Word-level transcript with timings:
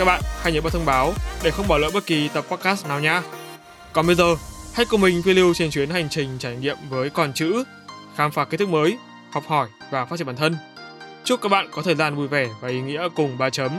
Các 0.00 0.06
bạn 0.06 0.22
hãy 0.42 0.52
nhớ 0.52 0.60
bật 0.60 0.72
thông 0.72 0.86
báo 0.86 1.14
để 1.42 1.50
không 1.50 1.68
bỏ 1.68 1.78
lỡ 1.78 1.90
bất 1.94 2.06
kỳ 2.06 2.28
tập 2.28 2.44
podcast 2.48 2.86
nào 2.86 3.00
nhé. 3.00 3.20
Còn 3.92 4.06
bây 4.06 4.16
giờ, 4.16 4.36
hãy 4.74 4.86
cùng 4.86 5.00
mình 5.00 5.22
phiêu 5.22 5.34
lưu 5.34 5.54
trên 5.54 5.70
chuyến 5.70 5.90
hành 5.90 6.08
trình 6.10 6.38
trải 6.38 6.56
nghiệm 6.56 6.76
với 6.88 7.10
con 7.10 7.32
chữ, 7.32 7.64
khám 8.16 8.32
phá 8.32 8.44
kiến 8.44 8.58
thức 8.58 8.68
mới, 8.68 8.98
học 9.32 9.44
hỏi 9.46 9.68
và 9.90 10.04
phát 10.04 10.16
triển 10.16 10.26
bản 10.26 10.36
thân. 10.36 10.56
Chúc 11.24 11.40
các 11.42 11.48
bạn 11.48 11.68
có 11.72 11.82
thời 11.82 11.94
gian 11.94 12.16
vui 12.16 12.28
vẻ 12.28 12.48
và 12.60 12.68
ý 12.68 12.80
nghĩa 12.80 13.08
cùng 13.14 13.38
ba 13.38 13.50
chấm. 13.50 13.70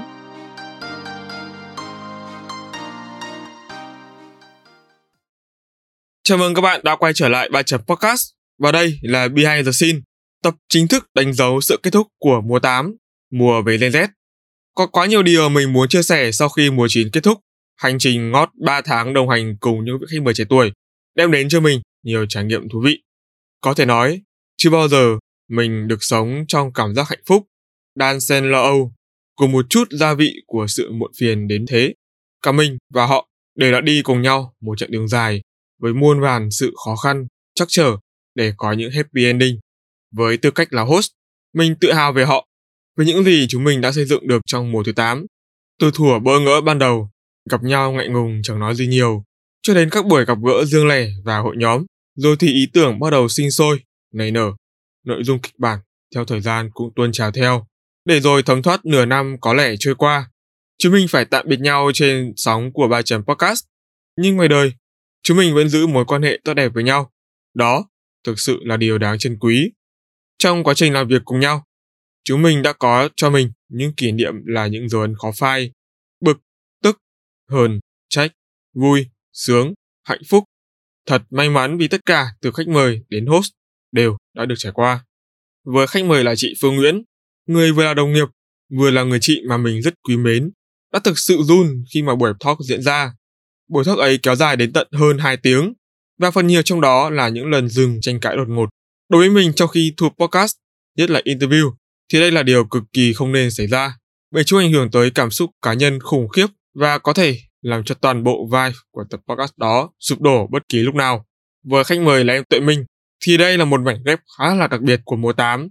Chào 6.24 6.38
mừng 6.38 6.54
các 6.54 6.62
bạn 6.62 6.82
đã 6.84 6.96
quay 6.96 7.14
trở 7.16 7.30
lại 7.30 7.50
ba 7.50 7.64
chấm 7.64 7.82
podcast 7.82 8.22
và 8.60 8.72
đây 8.72 9.00
là 9.02 9.28
Behind 9.28 9.66
the 9.68 9.72
Scene, 9.72 10.00
tập 10.44 10.54
chính 10.70 10.88
thức 10.88 11.06
đánh 11.16 11.34
dấu 11.34 11.62
sự 11.62 11.80
kết 11.84 11.92
thúc 11.92 12.08
của 12.20 12.42
mùa 12.42 12.60
8, 12.60 12.96
mùa 13.32 13.62
về 13.62 13.78
Gen 13.78 13.92
Z. 13.92 14.08
Có 14.76 14.88
quá 14.88 15.06
nhiều 15.06 15.24
điều 15.24 15.50
mình 15.50 15.74
muốn 15.74 15.90
chia 15.90 16.04
sẻ 16.04 16.32
sau 16.32 16.50
khi 16.50 16.70
mùa 16.70 16.88
9 16.90 17.10
kết 17.10 17.24
thúc 17.24 17.40
hành 17.78 18.00
trình 18.00 18.32
ngót 18.32 18.50
3 18.66 18.82
tháng 18.82 19.14
đồng 19.14 19.30
hành 19.30 19.58
cùng 19.60 19.86
những 19.86 19.98
vị 20.02 20.08
khách 20.12 20.22
mời 20.22 20.34
trẻ 20.34 20.44
tuổi 20.50 20.72
đem 21.16 21.32
đến 21.32 21.50
cho 21.50 21.60
mình 21.60 21.82
nhiều 22.04 22.26
trải 22.30 22.44
nghiệm 22.44 22.70
thú 22.70 22.82
vị. 22.86 23.02
Có 23.62 23.74
thể 23.74 23.86
nói, 23.86 24.22
chưa 24.58 24.70
bao 24.70 24.88
giờ 24.88 25.18
mình 25.50 25.88
được 25.88 25.98
sống 26.00 26.46
trong 26.48 26.74
cảm 26.74 26.96
giác 26.96 27.10
hạnh 27.10 27.22
phúc, 27.26 27.48
đan 27.96 28.20
xen 28.20 28.52
lo 28.52 28.62
âu, 28.62 28.92
cùng 29.36 29.52
một 29.52 29.66
chút 29.70 29.88
gia 29.92 30.14
vị 30.14 30.34
của 30.48 30.68
sự 30.68 30.92
muộn 30.92 31.12
phiền 31.18 31.48
đến 31.48 31.66
thế. 31.68 31.94
Cả 32.42 32.52
mình 32.52 32.78
và 32.94 33.06
họ 33.06 33.28
đều 33.56 33.72
đã 33.72 33.82
đi 33.82 34.02
cùng 34.02 34.22
nhau 34.22 34.54
một 34.62 34.78
chặng 34.78 34.92
đường 34.92 35.08
dài 35.08 35.42
với 35.80 35.94
muôn 35.94 36.20
vàn 36.20 36.52
sự 36.52 36.74
khó 36.86 36.96
khăn, 36.96 37.28
chắc 37.56 37.68
trở 37.72 37.98
để 38.36 38.54
có 38.58 38.72
những 38.72 38.92
happy 38.92 39.26
ending. 39.26 39.60
Với 40.12 40.38
tư 40.38 40.52
cách 40.52 40.74
là 40.74 40.82
host, 40.82 41.12
mình 41.54 41.76
tự 41.82 41.94
hào 41.94 42.14
về 42.14 42.26
họ, 42.26 42.46
với 42.98 43.06
những 43.06 43.24
gì 43.24 43.46
chúng 43.50 43.64
mình 43.64 43.82
đã 43.82 43.92
xây 43.92 44.06
dựng 44.06 44.28
được 44.28 44.42
trong 44.46 44.72
mùa 44.72 44.84
thứ 44.84 44.92
8. 44.92 45.26
Từ 45.80 45.92
thủa 45.94 46.20
bỡ 46.20 46.40
ngỡ 46.40 46.62
ban 46.62 46.80
đầu 46.80 47.10
gặp 47.50 47.64
nhau 47.64 47.92
ngại 47.92 48.08
ngùng 48.08 48.42
chẳng 48.44 48.60
nói 48.60 48.76
gì 48.76 48.88
nhiều, 48.88 49.24
cho 49.62 49.74
đến 49.74 49.90
các 49.90 50.06
buổi 50.06 50.26
gặp 50.26 50.38
gỡ 50.46 50.66
riêng 50.66 50.88
lẻ 50.88 51.08
và 51.24 51.38
hội 51.38 51.56
nhóm, 51.58 51.86
rồi 52.16 52.36
thì 52.40 52.48
ý 52.48 52.68
tưởng 52.74 53.00
bắt 53.00 53.10
đầu 53.10 53.28
sinh 53.30 53.52
sôi, 53.52 53.80
nảy 54.14 54.32
nở. 54.32 54.52
Nội 55.06 55.24
dung 55.24 55.40
kịch 55.40 55.60
bản 55.60 55.80
theo 56.16 56.26
thời 56.26 56.42
gian 56.42 56.70
cũng 56.74 56.94
tuôn 56.96 57.12
trào 57.12 57.32
theo, 57.32 57.68
để 58.06 58.20
rồi 58.20 58.44
thấm 58.44 58.62
thoát 58.62 58.86
nửa 58.86 59.06
năm 59.06 59.36
có 59.42 59.54
lẽ 59.54 59.76
trôi 59.80 59.96
qua. 59.96 60.30
Chúng 60.78 60.94
mình 60.94 61.08
phải 61.08 61.26
tạm 61.26 61.46
biệt 61.48 61.60
nhau 61.60 61.92
trên 61.94 62.34
sóng 62.36 62.74
của 62.74 62.88
ba 62.88 63.02
chấm 63.02 63.24
podcast, 63.26 63.64
nhưng 64.18 64.36
ngoài 64.36 64.48
đời, 64.48 64.74
chúng 65.24 65.38
mình 65.38 65.56
vẫn 65.56 65.70
giữ 65.70 65.88
mối 65.88 66.06
quan 66.06 66.22
hệ 66.22 66.40
tốt 66.44 66.54
đẹp 66.54 66.72
với 66.74 66.84
nhau. 66.84 67.12
Đó 67.54 67.86
thực 68.24 68.40
sự 68.40 68.60
là 68.64 68.78
điều 68.78 68.98
đáng 68.98 69.18
trân 69.20 69.38
quý. 69.40 69.72
Trong 70.38 70.64
quá 70.64 70.74
trình 70.74 70.94
làm 70.94 71.08
việc 71.08 71.22
cùng 71.26 71.40
nhau, 71.40 71.64
chúng 72.24 72.42
mình 72.42 72.62
đã 72.62 72.74
có 72.74 73.10
cho 73.16 73.30
mình 73.30 73.52
những 73.70 73.94
kỷ 73.94 74.12
niệm 74.12 74.34
là 74.46 74.68
những 74.68 74.90
dấu 74.90 75.02
ấn 75.02 75.16
khó 75.16 75.32
phai, 75.38 75.72
bực 76.22 76.38
tức, 76.84 76.98
hờn, 77.50 77.80
trách, 78.10 78.32
vui, 78.76 79.08
sướng, 79.34 79.74
hạnh 80.04 80.22
phúc. 80.30 80.44
Thật 81.08 81.22
may 81.30 81.50
mắn 81.50 81.78
vì 81.78 81.88
tất 81.88 82.06
cả 82.06 82.28
từ 82.42 82.52
khách 82.52 82.68
mời 82.68 83.02
đến 83.10 83.26
host 83.26 83.52
đều 83.92 84.18
đã 84.36 84.46
được 84.46 84.56
trải 84.58 84.72
qua. 84.72 85.06
Với 85.66 85.88
khách 85.88 86.06
mời 86.06 86.24
là 86.24 86.36
chị 86.36 86.54
Phương 86.62 86.76
Nguyễn, 86.76 87.04
người 87.46 87.72
vừa 87.72 87.84
là 87.84 87.94
đồng 87.94 88.14
nghiệp, 88.14 88.28
vừa 88.78 88.92
là 88.92 89.04
người 89.04 89.20
chị 89.22 89.42
mà 89.50 89.58
mình 89.58 89.82
rất 89.82 89.94
quý 90.08 90.18
mến, 90.18 90.52
đã 90.94 91.00
thực 91.00 91.20
sự 91.20 91.38
run 91.42 91.84
khi 91.94 92.02
mà 92.02 92.16
buổi 92.16 92.34
talk 92.40 92.58
diễn 92.70 92.82
ra. 92.82 93.14
Buổi 93.70 93.84
talk 93.86 93.98
ấy 93.98 94.20
kéo 94.22 94.36
dài 94.36 94.56
đến 94.56 94.74
tận 94.74 94.88
hơn 94.92 95.18
2 95.18 95.38
tiếng, 95.38 95.74
và 96.20 96.32
phần 96.32 96.48
nhiều 96.48 96.62
trong 96.62 96.82
đó 96.82 97.10
là 97.10 97.30
những 97.30 97.50
lần 97.50 97.68
dừng 97.68 98.02
tranh 98.02 98.20
cãi 98.20 98.36
đột 98.36 98.50
ngột. 98.50 98.70
Đối 99.10 99.20
với 99.20 99.30
mình 99.30 99.54
trong 99.56 99.70
khi 99.70 99.94
thuộc 99.98 100.14
podcast, 100.20 100.56
nhất 100.98 101.10
là 101.10 101.22
interview, 101.26 101.74
thì 102.12 102.20
đây 102.20 102.32
là 102.32 102.44
điều 102.44 102.66
cực 102.66 102.84
kỳ 102.94 103.14
không 103.14 103.32
nên 103.32 103.52
xảy 103.52 103.68
ra, 103.68 103.98
bởi 104.32 104.44
chúng 104.44 104.60
ảnh 104.60 104.72
hưởng 104.72 104.92
tới 104.92 105.12
cảm 105.12 105.32
xúc 105.32 105.50
cá 105.62 105.74
nhân 105.74 106.00
khủng 106.00 106.30
khiếp 106.30 106.48
và 106.76 106.98
có 106.98 107.14
thể 107.14 107.38
làm 107.62 107.84
cho 107.84 107.96
toàn 107.96 108.24
bộ 108.24 108.48
vibe 108.52 108.72
của 108.92 109.04
tập 109.10 109.20
podcast 109.28 109.58
đó 109.58 109.90
sụp 110.00 110.22
đổ 110.22 110.48
bất 110.52 110.70
kỳ 110.70 110.80
lúc 110.80 110.96
nào. 110.96 111.26
Với 111.64 111.84
khách 111.84 112.00
mời 112.00 112.24
là 112.24 112.34
em 112.34 112.44
Tuệ 112.50 112.60
Minh, 112.60 112.86
thì 113.26 113.38
đây 113.38 113.58
là 113.58 113.66
một 113.66 113.82
mảnh 113.82 114.04
ghép 114.06 114.20
khá 114.38 114.56
là 114.56 114.68
đặc 114.68 114.82
biệt 114.82 115.02
của 115.06 115.16
mùa 115.16 115.34
8. 115.34 115.68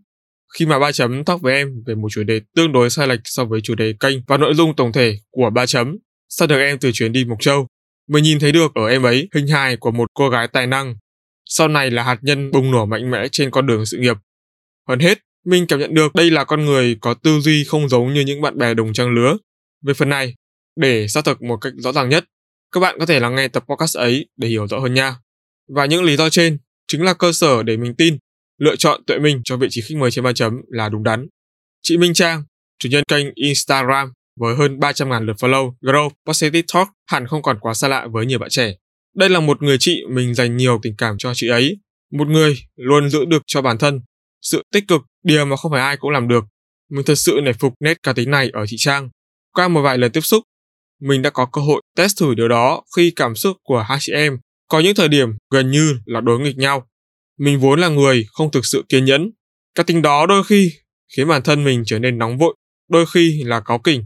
Khi 0.59 0.67
mà 0.67 0.79
ba 0.79 0.93
chấm 0.93 1.25
talk 1.25 1.41
với 1.41 1.55
em 1.55 1.83
về 1.87 1.95
một 1.95 2.09
chủ 2.11 2.23
đề 2.23 2.41
tương 2.57 2.73
đối 2.73 2.91
sai 2.91 3.09
lệch 3.09 3.21
so 3.25 3.45
với 3.45 3.61
chủ 3.61 3.75
đề 3.75 3.95
kênh 4.01 4.17
và 4.27 4.37
nội 4.37 4.55
dung 4.55 4.77
tổng 4.77 4.93
thể 4.93 5.19
của 5.31 5.51
ba 5.51 5.67
chấm, 5.67 5.97
sau 6.29 6.49
được 6.49 6.59
em 6.59 6.79
từ 6.79 6.93
chuyến 6.93 7.13
đi 7.13 7.25
Mộc 7.25 7.39
Châu. 7.41 7.67
mới 8.09 8.23
nhìn 8.23 8.39
thấy 8.39 8.53
được 8.53 8.75
ở 8.75 8.87
em 8.87 9.03
ấy 9.03 9.29
hình 9.35 9.47
hài 9.47 9.77
của 9.77 9.91
một 9.91 10.11
cô 10.15 10.29
gái 10.29 10.49
tài 10.49 10.67
năng, 10.67 10.97
sau 11.45 11.69
này 11.69 11.91
là 11.91 12.03
hạt 12.03 12.19
nhân 12.23 12.51
bùng 12.51 12.71
nổ 12.71 12.87
mạnh 12.87 13.11
mẽ 13.11 13.29
trên 13.33 13.51
con 13.51 13.67
đường 13.67 13.87
sự 13.87 13.99
nghiệp. 13.99 14.17
Hơn 14.89 14.99
hết, 14.99 15.19
mình 15.47 15.67
cảm 15.67 15.79
nhận 15.79 15.95
được 15.95 16.15
đây 16.15 16.31
là 16.31 16.45
con 16.45 16.65
người 16.65 16.97
có 17.01 17.15
tư 17.15 17.41
duy 17.41 17.65
không 17.65 17.89
giống 17.89 18.15
như 18.15 18.21
những 18.21 18.41
bạn 18.41 18.59
bè 18.59 18.75
đồng 18.75 18.93
trang 18.93 19.15
lứa. 19.15 19.37
Về 19.87 19.95
phần 19.95 20.09
này, 20.09 20.35
để 20.77 21.09
xác 21.09 21.25
thực 21.25 21.43
một 21.43 21.57
cách 21.57 21.73
rõ 21.77 21.93
ràng 21.93 22.09
nhất, 22.09 22.25
các 22.73 22.81
bạn 22.81 22.97
có 22.99 23.07
thể 23.07 23.21
lắng 23.21 23.35
nghe 23.35 23.49
tập 23.49 23.65
podcast 23.69 23.97
ấy 23.97 24.29
để 24.37 24.49
hiểu 24.49 24.67
rõ 24.67 24.79
hơn 24.79 24.95
nha. 24.95 25.17
Và 25.75 25.87
những 25.87 26.05
lý 26.05 26.17
do 26.17 26.31
trên 26.31 26.59
chính 26.89 27.03
là 27.03 27.15
cơ 27.15 27.33
sở 27.33 27.63
để 27.63 27.77
mình 27.77 27.95
tin 27.95 28.19
lựa 28.59 28.77
chọn 28.77 29.05
Tuệ 29.07 29.19
Minh 29.19 29.41
cho 29.45 29.57
vị 29.57 29.67
trí 29.71 29.81
khách 29.81 29.97
mời 29.99 30.11
trên 30.11 30.25
ba 30.25 30.33
chấm 30.33 30.53
là 30.69 30.89
đúng 30.89 31.03
đắn. 31.03 31.27
Chị 31.83 31.97
Minh 31.97 32.15
Trang, 32.15 32.43
chủ 32.79 32.89
nhân 32.89 33.05
kênh 33.09 33.27
Instagram 33.35 34.13
với 34.41 34.57
hơn 34.57 34.79
300.000 34.79 35.25
lượt 35.25 35.37
follow, 35.39 35.73
Grow 35.81 36.11
Positive 36.27 36.63
Talk 36.75 36.89
hẳn 37.07 37.27
không 37.27 37.43
còn 37.43 37.59
quá 37.61 37.75
xa 37.75 37.89
lạ 37.89 38.07
với 38.13 38.27
nhiều 38.27 38.39
bạn 38.39 38.51
trẻ. 38.51 38.75
Đây 39.17 39.29
là 39.29 39.41
một 39.41 39.63
người 39.63 39.77
chị 39.81 40.03
mình 40.11 40.35
dành 40.35 40.57
nhiều 40.57 40.79
tình 40.83 40.95
cảm 40.99 41.19
cho 41.19 41.33
chị 41.35 41.49
ấy. 41.49 41.77
Một 42.13 42.29
người 42.29 42.59
luôn 42.77 43.11
giữ 43.11 43.25
được 43.25 43.43
cho 43.47 43.63
bản 43.63 43.79
thân. 43.79 44.01
Sự 44.43 44.63
tích 44.73 44.85
cực, 44.89 45.01
điều 45.25 45.45
mà 45.45 45.57
không 45.57 45.73
phải 45.73 45.81
ai 45.81 45.97
cũng 45.97 46.11
làm 46.11 46.29
được. 46.29 46.45
Mình 46.91 47.05
thật 47.05 47.15
sự 47.15 47.41
nể 47.43 47.53
phục 47.53 47.75
nét 47.81 48.03
cá 48.03 48.13
tính 48.13 48.31
này 48.31 48.51
ở 48.53 48.67
chị 48.67 48.77
Trang. 48.79 49.11
Qua 49.53 49.69
một 49.69 49.83
vài 49.83 49.99
lần 49.99 50.13
tiếp 50.13 50.21
xúc, 50.21 50.45
mình 51.01 51.23
đã 51.23 51.31
có 51.31 51.47
cơ 51.53 51.61
hội 51.61 51.83
test 51.97 52.19
thử 52.19 52.35
điều 52.35 52.49
đó 52.49 52.83
khi 52.97 53.13
cảm 53.17 53.35
xúc 53.35 53.57
của 53.63 53.83
hai 53.89 53.99
chị 54.01 54.13
em 54.13 54.39
có 54.69 54.81
những 54.81 54.95
thời 54.95 55.09
điểm 55.09 55.29
gần 55.51 55.71
như 55.71 56.01
là 56.05 56.21
đối 56.21 56.41
nghịch 56.41 56.57
nhau. 56.57 56.87
Mình 57.39 57.61
vốn 57.61 57.81
là 57.81 57.89
người 57.89 58.27
không 58.33 58.51
thực 58.51 58.67
sự 58.67 58.85
kiên 58.89 59.05
nhẫn. 59.05 59.31
cá 59.75 59.83
tính 59.83 60.03
đó 60.03 60.27
đôi 60.27 60.45
khi 60.45 60.73
khiến 61.17 61.29
bản 61.29 61.43
thân 61.43 61.65
mình 61.65 61.83
trở 61.87 61.99
nên 61.99 62.19
nóng 62.19 62.39
vội, 62.39 62.57
đôi 62.89 63.07
khi 63.07 63.43
là 63.45 63.61
cáu 63.61 63.79
kỉnh. 63.79 64.05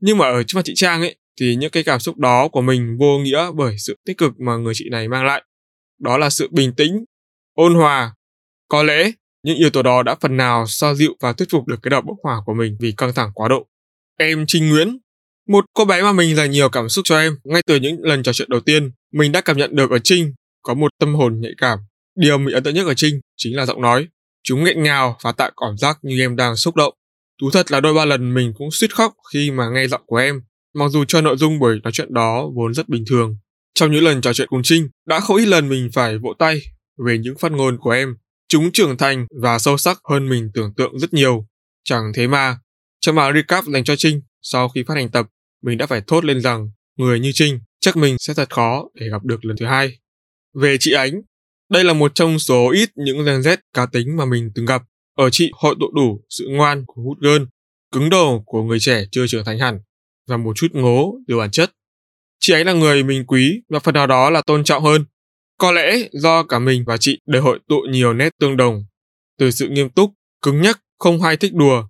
Nhưng 0.00 0.18
mà 0.18 0.26
ở 0.26 0.42
trước 0.42 0.56
mặt 0.56 0.62
chị 0.64 0.72
Trang 0.76 1.00
ấy, 1.00 1.16
thì 1.40 1.56
những 1.56 1.70
cái 1.70 1.82
cảm 1.84 2.00
xúc 2.00 2.18
đó 2.18 2.48
của 2.48 2.60
mình 2.60 2.96
vô 3.00 3.18
nghĩa 3.18 3.50
bởi 3.54 3.76
sự 3.78 3.96
tích 4.06 4.18
cực 4.18 4.32
mà 4.40 4.56
người 4.56 4.74
chị 4.76 4.88
này 4.90 5.08
mang 5.08 5.24
lại. 5.24 5.42
Đó 6.00 6.18
là 6.18 6.30
sự 6.30 6.48
bình 6.52 6.72
tĩnh, 6.76 7.04
ôn 7.54 7.74
hòa. 7.74 8.14
Có 8.68 8.82
lẽ 8.82 9.12
những 9.42 9.56
yếu 9.56 9.70
tố 9.70 9.82
đó 9.82 10.02
đã 10.02 10.14
phần 10.20 10.36
nào 10.36 10.64
so 10.66 10.94
dịu 10.94 11.16
và 11.20 11.32
thuyết 11.32 11.48
phục 11.50 11.66
được 11.66 11.76
cái 11.82 11.90
đợt 11.90 12.00
bốc 12.00 12.16
hỏa 12.22 12.36
của 12.46 12.54
mình 12.54 12.76
vì 12.80 12.92
căng 12.96 13.14
thẳng 13.14 13.30
quá 13.34 13.48
độ. 13.48 13.66
Em 14.18 14.44
Trinh 14.46 14.68
Nguyễn 14.68 14.98
một 15.48 15.64
cô 15.74 15.84
bé 15.84 16.02
mà 16.02 16.12
mình 16.12 16.36
dành 16.36 16.50
nhiều 16.50 16.68
cảm 16.68 16.88
xúc 16.88 17.02
cho 17.08 17.18
em, 17.18 17.36
ngay 17.44 17.62
từ 17.66 17.76
những 17.76 17.96
lần 18.02 18.22
trò 18.22 18.32
chuyện 18.32 18.48
đầu 18.50 18.60
tiên, 18.60 18.90
mình 19.12 19.32
đã 19.32 19.40
cảm 19.40 19.56
nhận 19.56 19.76
được 19.76 19.90
ở 19.90 19.98
Trinh 19.98 20.34
có 20.62 20.74
một 20.74 20.92
tâm 20.98 21.14
hồn 21.14 21.40
nhạy 21.40 21.52
cảm. 21.58 21.78
Điều 22.16 22.38
mình 22.38 22.54
ấn 22.54 22.62
tượng 22.62 22.74
nhất 22.74 22.86
ở 22.86 22.94
Trinh 22.94 23.20
chính 23.36 23.56
là 23.56 23.66
giọng 23.66 23.82
nói. 23.82 24.08
Chúng 24.42 24.64
nghẹn 24.64 24.82
ngào 24.82 25.18
và 25.22 25.32
tạo 25.32 25.50
cảm 25.60 25.78
giác 25.78 25.98
như 26.02 26.20
em 26.20 26.36
đang 26.36 26.56
xúc 26.56 26.76
động. 26.76 26.94
Thú 27.40 27.50
thật 27.50 27.72
là 27.72 27.80
đôi 27.80 27.94
ba 27.94 28.04
lần 28.04 28.34
mình 28.34 28.52
cũng 28.56 28.68
suýt 28.72 28.94
khóc 28.94 29.14
khi 29.32 29.50
mà 29.50 29.64
nghe 29.74 29.86
giọng 29.86 30.02
của 30.06 30.16
em, 30.16 30.42
mặc 30.74 30.88
dù 30.88 31.04
cho 31.08 31.20
nội 31.20 31.36
dung 31.36 31.58
buổi 31.58 31.80
nói 31.82 31.92
chuyện 31.92 32.14
đó 32.14 32.50
vốn 32.54 32.74
rất 32.74 32.88
bình 32.88 33.04
thường. 33.10 33.36
Trong 33.74 33.92
những 33.92 34.04
lần 34.04 34.20
trò 34.20 34.32
chuyện 34.32 34.48
cùng 34.48 34.62
Trinh, 34.64 34.88
đã 35.06 35.20
không 35.20 35.36
ít 35.36 35.46
lần 35.46 35.68
mình 35.68 35.90
phải 35.92 36.18
vỗ 36.18 36.34
tay 36.38 36.60
về 37.06 37.18
những 37.18 37.38
phát 37.38 37.52
ngôn 37.52 37.78
của 37.78 37.90
em. 37.90 38.16
Chúng 38.52 38.72
trưởng 38.72 38.96
thành 38.96 39.26
và 39.42 39.58
sâu 39.58 39.76
sắc 39.76 39.98
hơn 40.10 40.28
mình 40.28 40.50
tưởng 40.54 40.74
tượng 40.74 40.98
rất 40.98 41.14
nhiều. 41.14 41.46
Chẳng 41.84 42.12
thế 42.14 42.26
mà, 42.26 42.58
trong 43.00 43.14
bài 43.14 43.32
recap 43.34 43.64
dành 43.64 43.84
cho 43.84 43.96
Trinh, 43.96 44.22
sau 44.42 44.68
khi 44.68 44.84
phát 44.88 44.94
hành 44.94 45.08
tập, 45.08 45.26
mình 45.62 45.78
đã 45.78 45.86
phải 45.86 46.02
thốt 46.06 46.24
lên 46.24 46.40
rằng 46.40 46.70
người 46.96 47.20
như 47.20 47.30
Trinh 47.34 47.60
chắc 47.80 47.96
mình 47.96 48.16
sẽ 48.18 48.34
thật 48.34 48.50
khó 48.54 48.84
để 48.94 49.08
gặp 49.08 49.24
được 49.24 49.44
lần 49.44 49.56
thứ 49.56 49.66
hai. 49.66 49.98
Về 50.54 50.76
chị 50.80 50.92
Ánh, 50.92 51.12
đây 51.70 51.84
là 51.84 51.92
một 51.92 52.14
trong 52.14 52.38
số 52.38 52.70
ít 52.70 52.90
những 52.94 53.24
Gen 53.24 53.40
Z 53.40 53.56
cá 53.72 53.86
tính 53.86 54.16
mà 54.16 54.24
mình 54.24 54.50
từng 54.54 54.66
gặp. 54.66 54.82
Ở 55.16 55.30
chị 55.30 55.50
hội 55.54 55.74
tụ 55.80 55.86
đủ 55.94 56.24
sự 56.28 56.48
ngoan 56.48 56.84
của 56.86 57.02
hút 57.02 57.18
gơn, 57.20 57.46
cứng 57.92 58.10
đầu 58.10 58.42
của 58.46 58.62
người 58.62 58.80
trẻ 58.80 59.04
chưa 59.12 59.26
trưởng 59.26 59.44
thành 59.44 59.58
hẳn 59.58 59.80
và 60.28 60.36
một 60.36 60.56
chút 60.56 60.68
ngố 60.72 61.14
từ 61.28 61.36
bản 61.36 61.50
chất. 61.50 61.70
Chị 62.40 62.52
ấy 62.52 62.64
là 62.64 62.72
người 62.72 63.02
mình 63.02 63.26
quý 63.26 63.62
và 63.68 63.78
phần 63.78 63.94
nào 63.94 64.06
đó 64.06 64.30
là 64.30 64.42
tôn 64.46 64.64
trọng 64.64 64.84
hơn. 64.84 65.04
Có 65.58 65.72
lẽ 65.72 65.96
do 66.12 66.42
cả 66.42 66.58
mình 66.58 66.84
và 66.86 66.96
chị 66.96 67.18
đều 67.26 67.42
hội 67.42 67.58
tụ 67.68 67.76
nhiều 67.90 68.12
nét 68.12 68.30
tương 68.40 68.56
đồng, 68.56 68.84
từ 69.38 69.50
sự 69.50 69.68
nghiêm 69.68 69.90
túc, 69.90 70.10
cứng 70.42 70.62
nhắc, 70.62 70.80
không 70.98 71.22
hay 71.22 71.36
thích 71.36 71.54
đùa, 71.54 71.84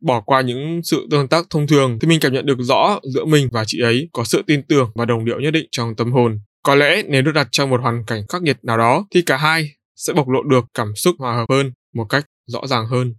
bỏ 0.00 0.20
qua 0.20 0.40
những 0.40 0.80
sự 0.84 1.06
tương 1.10 1.28
tác 1.28 1.46
thông 1.50 1.66
thường 1.66 1.98
thì 2.00 2.08
mình 2.08 2.20
cảm 2.20 2.32
nhận 2.32 2.46
được 2.46 2.58
rõ 2.60 3.00
giữa 3.14 3.24
mình 3.24 3.48
và 3.52 3.64
chị 3.66 3.80
ấy 3.80 4.08
có 4.12 4.24
sự 4.24 4.42
tin 4.46 4.62
tưởng 4.68 4.90
và 4.94 5.04
đồng 5.04 5.24
điệu 5.24 5.40
nhất 5.40 5.50
định 5.50 5.68
trong 5.70 5.96
tâm 5.96 6.12
hồn. 6.12 6.40
Có 6.62 6.74
lẽ 6.74 7.02
nếu 7.08 7.22
được 7.22 7.32
đặt 7.32 7.48
trong 7.50 7.70
một 7.70 7.80
hoàn 7.80 8.04
cảnh 8.06 8.22
khắc 8.28 8.42
nghiệt 8.42 8.56
nào 8.62 8.78
đó 8.78 9.06
thì 9.14 9.22
cả 9.22 9.36
hai 9.36 9.70
sẽ 9.96 10.12
bộc 10.12 10.28
lộ 10.28 10.42
được 10.42 10.64
cảm 10.74 10.94
xúc 10.96 11.14
hòa 11.18 11.34
hợp 11.36 11.46
hơn 11.50 11.72
một 11.94 12.04
cách 12.08 12.26
rõ 12.46 12.66
ràng 12.66 12.86
hơn. 12.86 13.14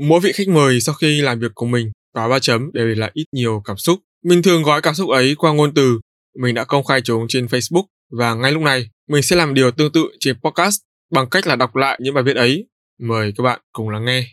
Mỗi 0.00 0.20
vị 0.20 0.32
khách 0.34 0.48
mời 0.48 0.80
sau 0.80 0.94
khi 0.94 1.20
làm 1.20 1.38
việc 1.38 1.50
cùng 1.54 1.70
mình 1.70 1.90
và 2.14 2.28
ba 2.28 2.38
chấm 2.38 2.70
đều 2.72 2.86
là 2.86 3.10
ít 3.14 3.24
nhiều 3.32 3.62
cảm 3.64 3.76
xúc. 3.76 4.00
Mình 4.24 4.42
thường 4.42 4.62
gói 4.62 4.82
cảm 4.82 4.94
xúc 4.94 5.10
ấy 5.10 5.34
qua 5.38 5.52
ngôn 5.52 5.74
từ. 5.74 6.00
Mình 6.38 6.54
đã 6.54 6.64
công 6.64 6.84
khai 6.84 7.00
chúng 7.00 7.26
trên 7.28 7.46
Facebook 7.46 7.84
và 8.10 8.34
ngay 8.34 8.52
lúc 8.52 8.62
này 8.62 8.88
mình 9.08 9.22
sẽ 9.22 9.36
làm 9.36 9.54
điều 9.54 9.70
tương 9.70 9.92
tự 9.92 10.04
trên 10.20 10.40
podcast 10.40 10.80
bằng 11.10 11.30
cách 11.30 11.46
là 11.46 11.56
đọc 11.56 11.76
lại 11.76 11.98
những 12.02 12.14
bài 12.14 12.24
viết 12.24 12.36
ấy. 12.36 12.68
Mời 13.00 13.32
các 13.36 13.42
bạn 13.42 13.60
cùng 13.72 13.88
lắng 13.88 14.04
nghe. 14.04 14.26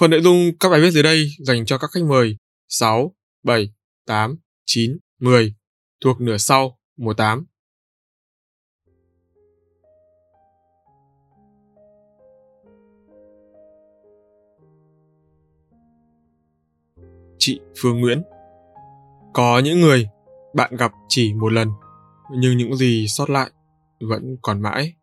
Phần 0.00 0.10
nội 0.10 0.20
dung 0.22 0.58
các 0.60 0.68
bài 0.68 0.80
viết 0.80 0.90
dưới 0.90 1.02
đây 1.02 1.30
dành 1.38 1.66
cho 1.66 1.78
các 1.78 1.90
khách 1.90 2.04
mời 2.04 2.36
6, 2.68 3.14
7, 3.44 3.72
8, 4.06 4.36
9, 4.66 4.98
10 5.20 5.54
thuộc 6.04 6.20
nửa 6.20 6.36
sau 6.36 6.78
mùa 6.96 7.14
8. 7.14 7.46
Chị 17.44 17.60
Phương 17.78 18.00
Nguyễn 18.00 18.22
Có 19.32 19.58
những 19.58 19.80
người 19.80 20.08
bạn 20.54 20.76
gặp 20.76 20.92
chỉ 21.08 21.34
một 21.34 21.52
lần, 21.52 21.68
nhưng 22.32 22.56
những 22.56 22.76
gì 22.76 23.06
sót 23.08 23.30
lại 23.30 23.50
vẫn 24.00 24.36
còn 24.42 24.60
mãi. 24.60 24.94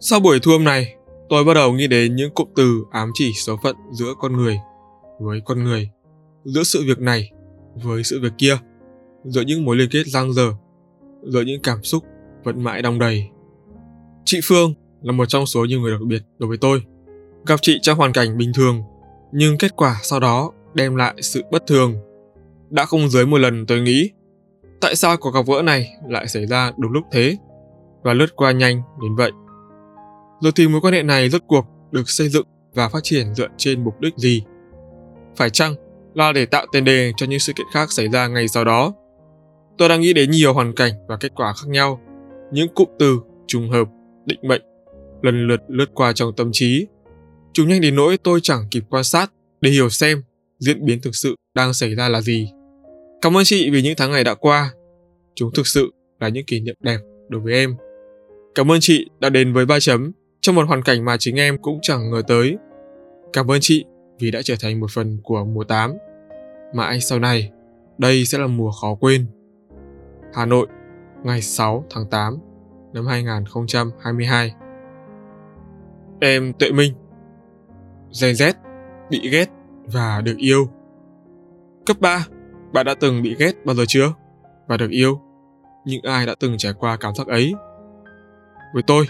Sau 0.00 0.20
buổi 0.20 0.40
thu 0.42 0.52
âm 0.52 0.64
này, 0.64 0.94
tôi 1.28 1.44
bắt 1.44 1.54
đầu 1.54 1.72
nghĩ 1.72 1.86
đến 1.86 2.16
những 2.16 2.34
cụm 2.34 2.48
từ 2.56 2.84
ám 2.90 3.10
chỉ 3.14 3.32
số 3.32 3.56
phận 3.62 3.76
giữa 3.92 4.14
con 4.18 4.36
người 4.36 4.58
với 5.20 5.40
con 5.44 5.64
người, 5.64 5.90
giữa 6.44 6.62
sự 6.62 6.84
việc 6.86 6.98
này 6.98 7.30
với 7.74 8.04
sự 8.04 8.20
việc 8.22 8.32
kia, 8.38 8.58
giữa 9.24 9.42
những 9.42 9.64
mối 9.64 9.76
liên 9.76 9.88
kết 9.90 10.06
giang 10.06 10.32
dở, 10.32 10.52
giữa 11.22 11.42
những 11.42 11.62
cảm 11.62 11.82
xúc 11.82 12.04
vẫn 12.44 12.62
mãi 12.62 12.82
đong 12.82 12.98
đầy. 12.98 13.28
Chị 14.24 14.40
Phương 14.44 14.74
là 15.02 15.12
một 15.12 15.26
trong 15.26 15.46
số 15.46 15.64
nhiều 15.64 15.80
người 15.80 15.92
đặc 15.92 16.00
biệt 16.06 16.22
đối 16.38 16.48
với 16.48 16.58
tôi. 16.58 16.82
Gặp 17.46 17.56
chị 17.62 17.78
trong 17.82 17.98
hoàn 17.98 18.12
cảnh 18.12 18.38
bình 18.38 18.52
thường, 18.54 18.82
nhưng 19.32 19.58
kết 19.58 19.76
quả 19.76 20.00
sau 20.02 20.20
đó 20.20 20.52
đem 20.78 20.96
lại 20.96 21.14
sự 21.22 21.42
bất 21.50 21.66
thường. 21.66 21.94
Đã 22.70 22.84
không 22.84 23.08
dưới 23.08 23.26
một 23.26 23.38
lần 23.38 23.66
tôi 23.66 23.80
nghĩ, 23.80 24.10
tại 24.80 24.96
sao 24.96 25.16
cuộc 25.16 25.30
gặp 25.30 25.46
gỡ 25.46 25.62
này 25.62 25.88
lại 26.08 26.28
xảy 26.28 26.46
ra 26.46 26.72
đúng 26.78 26.92
lúc 26.92 27.04
thế 27.12 27.36
và 28.02 28.14
lướt 28.14 28.36
qua 28.36 28.52
nhanh 28.52 28.82
đến 29.02 29.16
vậy. 29.16 29.32
Rồi 30.40 30.52
thì 30.56 30.68
mối 30.68 30.80
quan 30.80 30.94
hệ 30.94 31.02
này 31.02 31.28
rốt 31.28 31.42
cuộc 31.46 31.66
được 31.90 32.10
xây 32.10 32.28
dựng 32.28 32.46
và 32.74 32.88
phát 32.88 33.00
triển 33.02 33.34
dựa 33.34 33.48
trên 33.56 33.84
mục 33.84 34.00
đích 34.00 34.16
gì? 34.16 34.42
Phải 35.36 35.50
chăng 35.50 35.74
là 36.14 36.32
để 36.32 36.46
tạo 36.46 36.66
tiền 36.72 36.84
đề 36.84 37.12
cho 37.16 37.26
những 37.26 37.38
sự 37.38 37.52
kiện 37.56 37.66
khác 37.74 37.92
xảy 37.92 38.08
ra 38.08 38.26
ngay 38.26 38.48
sau 38.48 38.64
đó? 38.64 38.92
Tôi 39.78 39.88
đang 39.88 40.00
nghĩ 40.00 40.12
đến 40.12 40.30
nhiều 40.30 40.54
hoàn 40.54 40.74
cảnh 40.74 40.92
và 41.08 41.16
kết 41.16 41.32
quả 41.34 41.52
khác 41.52 41.68
nhau. 41.68 42.00
Những 42.52 42.68
cụm 42.74 42.88
từ, 42.98 43.20
trùng 43.46 43.70
hợp, 43.70 43.88
định 44.26 44.38
mệnh 44.42 44.62
lần 45.22 45.46
lượt 45.46 45.60
lướt 45.68 45.86
qua 45.94 46.12
trong 46.12 46.32
tâm 46.36 46.50
trí. 46.52 46.86
Chúng 47.52 47.68
nhanh 47.68 47.80
đến 47.80 47.96
nỗi 47.96 48.18
tôi 48.18 48.40
chẳng 48.42 48.68
kịp 48.70 48.84
quan 48.90 49.04
sát 49.04 49.32
để 49.60 49.70
hiểu 49.70 49.88
xem 49.88 50.22
diễn 50.58 50.84
biến 50.84 51.00
thực 51.00 51.14
sự 51.14 51.34
đang 51.54 51.74
xảy 51.74 51.94
ra 51.94 52.08
là 52.08 52.20
gì. 52.20 52.50
Cảm 53.22 53.36
ơn 53.36 53.44
chị 53.44 53.70
vì 53.70 53.82
những 53.82 53.94
tháng 53.96 54.10
ngày 54.10 54.24
đã 54.24 54.34
qua. 54.34 54.72
Chúng 55.34 55.50
thực 55.56 55.66
sự 55.66 55.90
là 56.20 56.28
những 56.28 56.46
kỷ 56.46 56.60
niệm 56.60 56.74
đẹp 56.80 56.98
đối 57.28 57.40
với 57.40 57.54
em. 57.54 57.76
Cảm 58.54 58.70
ơn 58.70 58.78
chị 58.80 59.10
đã 59.20 59.28
đến 59.28 59.52
với 59.52 59.66
ba 59.66 59.80
chấm 59.80 60.12
trong 60.40 60.54
một 60.54 60.68
hoàn 60.68 60.82
cảnh 60.82 61.04
mà 61.04 61.16
chính 61.18 61.36
em 61.36 61.58
cũng 61.62 61.78
chẳng 61.82 62.10
ngờ 62.10 62.22
tới. 62.28 62.56
Cảm 63.32 63.50
ơn 63.50 63.58
chị 63.60 63.84
vì 64.18 64.30
đã 64.30 64.42
trở 64.42 64.54
thành 64.60 64.80
một 64.80 64.90
phần 64.90 65.18
của 65.22 65.44
mùa 65.44 65.64
8. 65.64 65.92
Mãi 66.74 67.00
sau 67.00 67.18
này, 67.18 67.50
đây 67.98 68.24
sẽ 68.24 68.38
là 68.38 68.46
mùa 68.46 68.70
khó 68.70 68.94
quên. 68.94 69.26
Hà 70.34 70.46
Nội, 70.46 70.66
ngày 71.24 71.42
6 71.42 71.84
tháng 71.90 72.10
8 72.10 72.38
năm 72.92 73.06
2022. 73.06 74.54
Em 76.20 76.52
Tuệ 76.52 76.72
Minh 76.72 76.92
Gen 78.22 78.34
Z, 78.34 78.52
bị 79.10 79.28
ghét 79.30 79.46
và 79.92 80.20
được 80.20 80.36
yêu. 80.36 80.68
Cấp 81.86 82.00
3, 82.00 82.26
bạn 82.72 82.86
đã 82.86 82.94
từng 83.00 83.22
bị 83.22 83.36
ghét 83.38 83.52
bao 83.64 83.76
giờ 83.76 83.84
chưa? 83.88 84.12
Và 84.68 84.76
được 84.76 84.90
yêu? 84.90 85.20
Nhưng 85.84 86.02
ai 86.02 86.26
đã 86.26 86.34
từng 86.40 86.58
trải 86.58 86.72
qua 86.72 86.96
cảm 86.96 87.14
giác 87.14 87.26
ấy? 87.26 87.54
Với 88.74 88.82
tôi, 88.86 89.08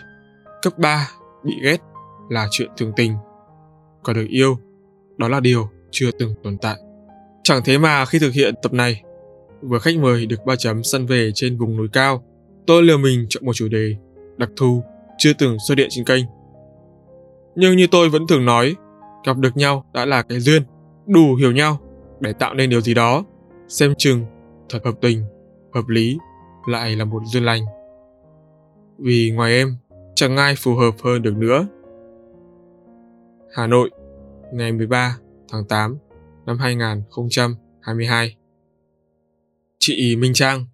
cấp 0.63 0.79
3 0.79 1.09
bị 1.45 1.55
ghét 1.63 1.79
là 2.29 2.49
chuyện 2.51 2.71
thường 2.77 2.93
tình. 2.97 3.17
Còn 4.03 4.17
được 4.17 4.27
yêu, 4.29 4.59
đó 5.17 5.29
là 5.29 5.41
điều 5.41 5.69
chưa 5.91 6.11
từng 6.19 6.35
tồn 6.43 6.59
tại. 6.59 6.77
Chẳng 7.43 7.63
thế 7.65 7.79
mà 7.79 8.05
khi 8.05 8.19
thực 8.19 8.33
hiện 8.33 8.55
tập 8.63 8.73
này, 8.73 9.03
vừa 9.63 9.79
khách 9.79 9.99
mời 9.99 10.27
được 10.27 10.45
ba 10.47 10.57
chấm 10.57 10.83
săn 10.83 11.07
về 11.07 11.31
trên 11.35 11.59
vùng 11.59 11.77
núi 11.77 11.89
cao, 11.93 12.25
tôi 12.67 12.83
liều 12.83 12.99
mình 12.99 13.27
chọn 13.29 13.47
một 13.47 13.53
chủ 13.53 13.69
đề 13.69 13.97
đặc 14.37 14.51
thù 14.57 14.83
chưa 15.19 15.33
từng 15.39 15.57
xuất 15.69 15.79
hiện 15.79 15.89
trên 15.91 16.05
kênh. 16.05 16.25
Nhưng 17.55 17.77
như 17.77 17.87
tôi 17.91 18.09
vẫn 18.09 18.27
thường 18.27 18.45
nói, 18.45 18.77
gặp 19.25 19.39
được 19.39 19.57
nhau 19.57 19.85
đã 19.93 20.05
là 20.05 20.23
cái 20.23 20.41
duyên, 20.41 20.63
đủ 21.07 21.35
hiểu 21.35 21.53
nhau 21.53 21.79
để 22.21 22.33
tạo 22.33 22.55
nên 22.55 22.71
điều 22.71 22.81
gì 22.81 22.95
đó, 22.95 23.25
xem 23.69 23.95
chừng 23.99 24.25
thật 24.69 24.79
hợp 24.85 24.95
tình, 25.01 25.25
hợp 25.75 25.89
lý, 25.89 26.19
lại 26.67 26.97
là 26.97 27.05
một 27.05 27.23
duyên 27.25 27.45
lành. 27.45 27.63
Vì 28.99 29.31
ngoài 29.35 29.53
em, 29.53 29.77
chẳng 30.15 30.37
ai 30.37 30.55
phù 30.59 30.75
hợp 30.75 30.95
hơn 31.05 31.23
được 31.23 31.37
nữa. 31.37 31.67
Hà 33.55 33.67
Nội, 33.67 33.91
ngày 34.53 34.73
13 34.73 35.19
tháng 35.53 35.65
8 35.65 35.99
năm 36.47 36.59
2022 36.59 38.37
Chị 39.79 40.17
Minh 40.17 40.33
Trang, 40.35 40.67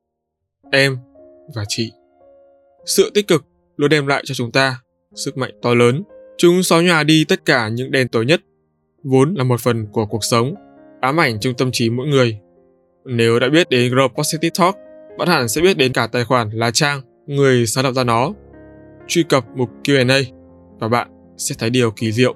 em 0.72 0.98
và 1.54 1.64
chị. 1.68 1.92
Sự 2.86 3.10
tích 3.14 3.28
cực 3.28 3.44
luôn 3.76 3.90
đem 3.90 4.06
lại 4.06 4.22
cho 4.26 4.34
chúng 4.34 4.52
ta 4.52 4.80
sức 5.14 5.36
mạnh 5.36 5.52
to 5.62 5.74
lớn 5.74 6.02
Chúng 6.36 6.62
xóa 6.62 6.82
nhòa 6.82 7.02
đi 7.04 7.24
tất 7.24 7.44
cả 7.44 7.68
những 7.68 7.90
đen 7.90 8.08
tối 8.08 8.26
nhất, 8.26 8.40
vốn 9.04 9.34
là 9.34 9.44
một 9.44 9.60
phần 9.60 9.86
của 9.92 10.06
cuộc 10.06 10.24
sống, 10.24 10.54
ám 11.00 11.20
ảnh 11.20 11.40
trong 11.40 11.54
tâm 11.54 11.72
trí 11.72 11.90
mỗi 11.90 12.06
người. 12.06 12.38
Nếu 13.04 13.38
đã 13.38 13.48
biết 13.48 13.68
đến 13.68 13.92
Grow 13.92 14.08
Positive 14.08 14.50
Talk, 14.58 14.74
bạn 15.18 15.28
hẳn 15.28 15.48
sẽ 15.48 15.60
biết 15.60 15.76
đến 15.76 15.92
cả 15.92 16.06
tài 16.06 16.24
khoản 16.24 16.50
là 16.50 16.70
Trang, 16.70 17.00
người 17.26 17.66
sáng 17.66 17.84
lập 17.84 17.92
ra 17.92 18.04
nó. 18.04 18.32
Truy 19.06 19.22
cập 19.22 19.44
mục 19.56 19.70
Q&A 19.84 20.20
và 20.78 20.88
bạn 20.88 21.08
sẽ 21.36 21.54
thấy 21.58 21.70
điều 21.70 21.90
kỳ 21.90 22.12
diệu. 22.12 22.34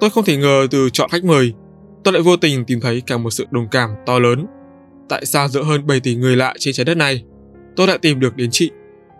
Tôi 0.00 0.10
không 0.10 0.24
thể 0.24 0.36
ngờ 0.36 0.66
từ 0.70 0.90
chọn 0.90 1.10
khách 1.10 1.24
mời, 1.24 1.52
tôi 2.04 2.12
lại 2.12 2.22
vô 2.22 2.36
tình 2.36 2.64
tìm 2.64 2.80
thấy 2.80 3.02
cả 3.06 3.18
một 3.18 3.30
sự 3.30 3.46
đồng 3.50 3.68
cảm 3.70 3.90
to 4.06 4.18
lớn. 4.18 4.46
Tại 5.08 5.26
sao 5.26 5.48
giữa 5.48 5.62
hơn 5.62 5.86
7 5.86 6.00
tỷ 6.00 6.14
người 6.14 6.36
lạ 6.36 6.54
trên 6.58 6.74
trái 6.74 6.84
đất 6.84 6.96
này, 6.96 7.24
tôi 7.76 7.86
lại 7.86 7.98
tìm 7.98 8.20
được 8.20 8.36
đến 8.36 8.48
chị, 8.52 8.70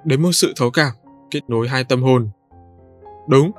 đến 0.05 0.23
một 0.23 0.33
sự 0.33 0.53
thấu 0.57 0.71
cảm, 0.71 0.93
kết 1.31 1.41
nối 1.49 1.69
hai 1.69 1.85
tâm 1.85 2.03
hồn. 2.03 2.29
Đúng, 3.29 3.51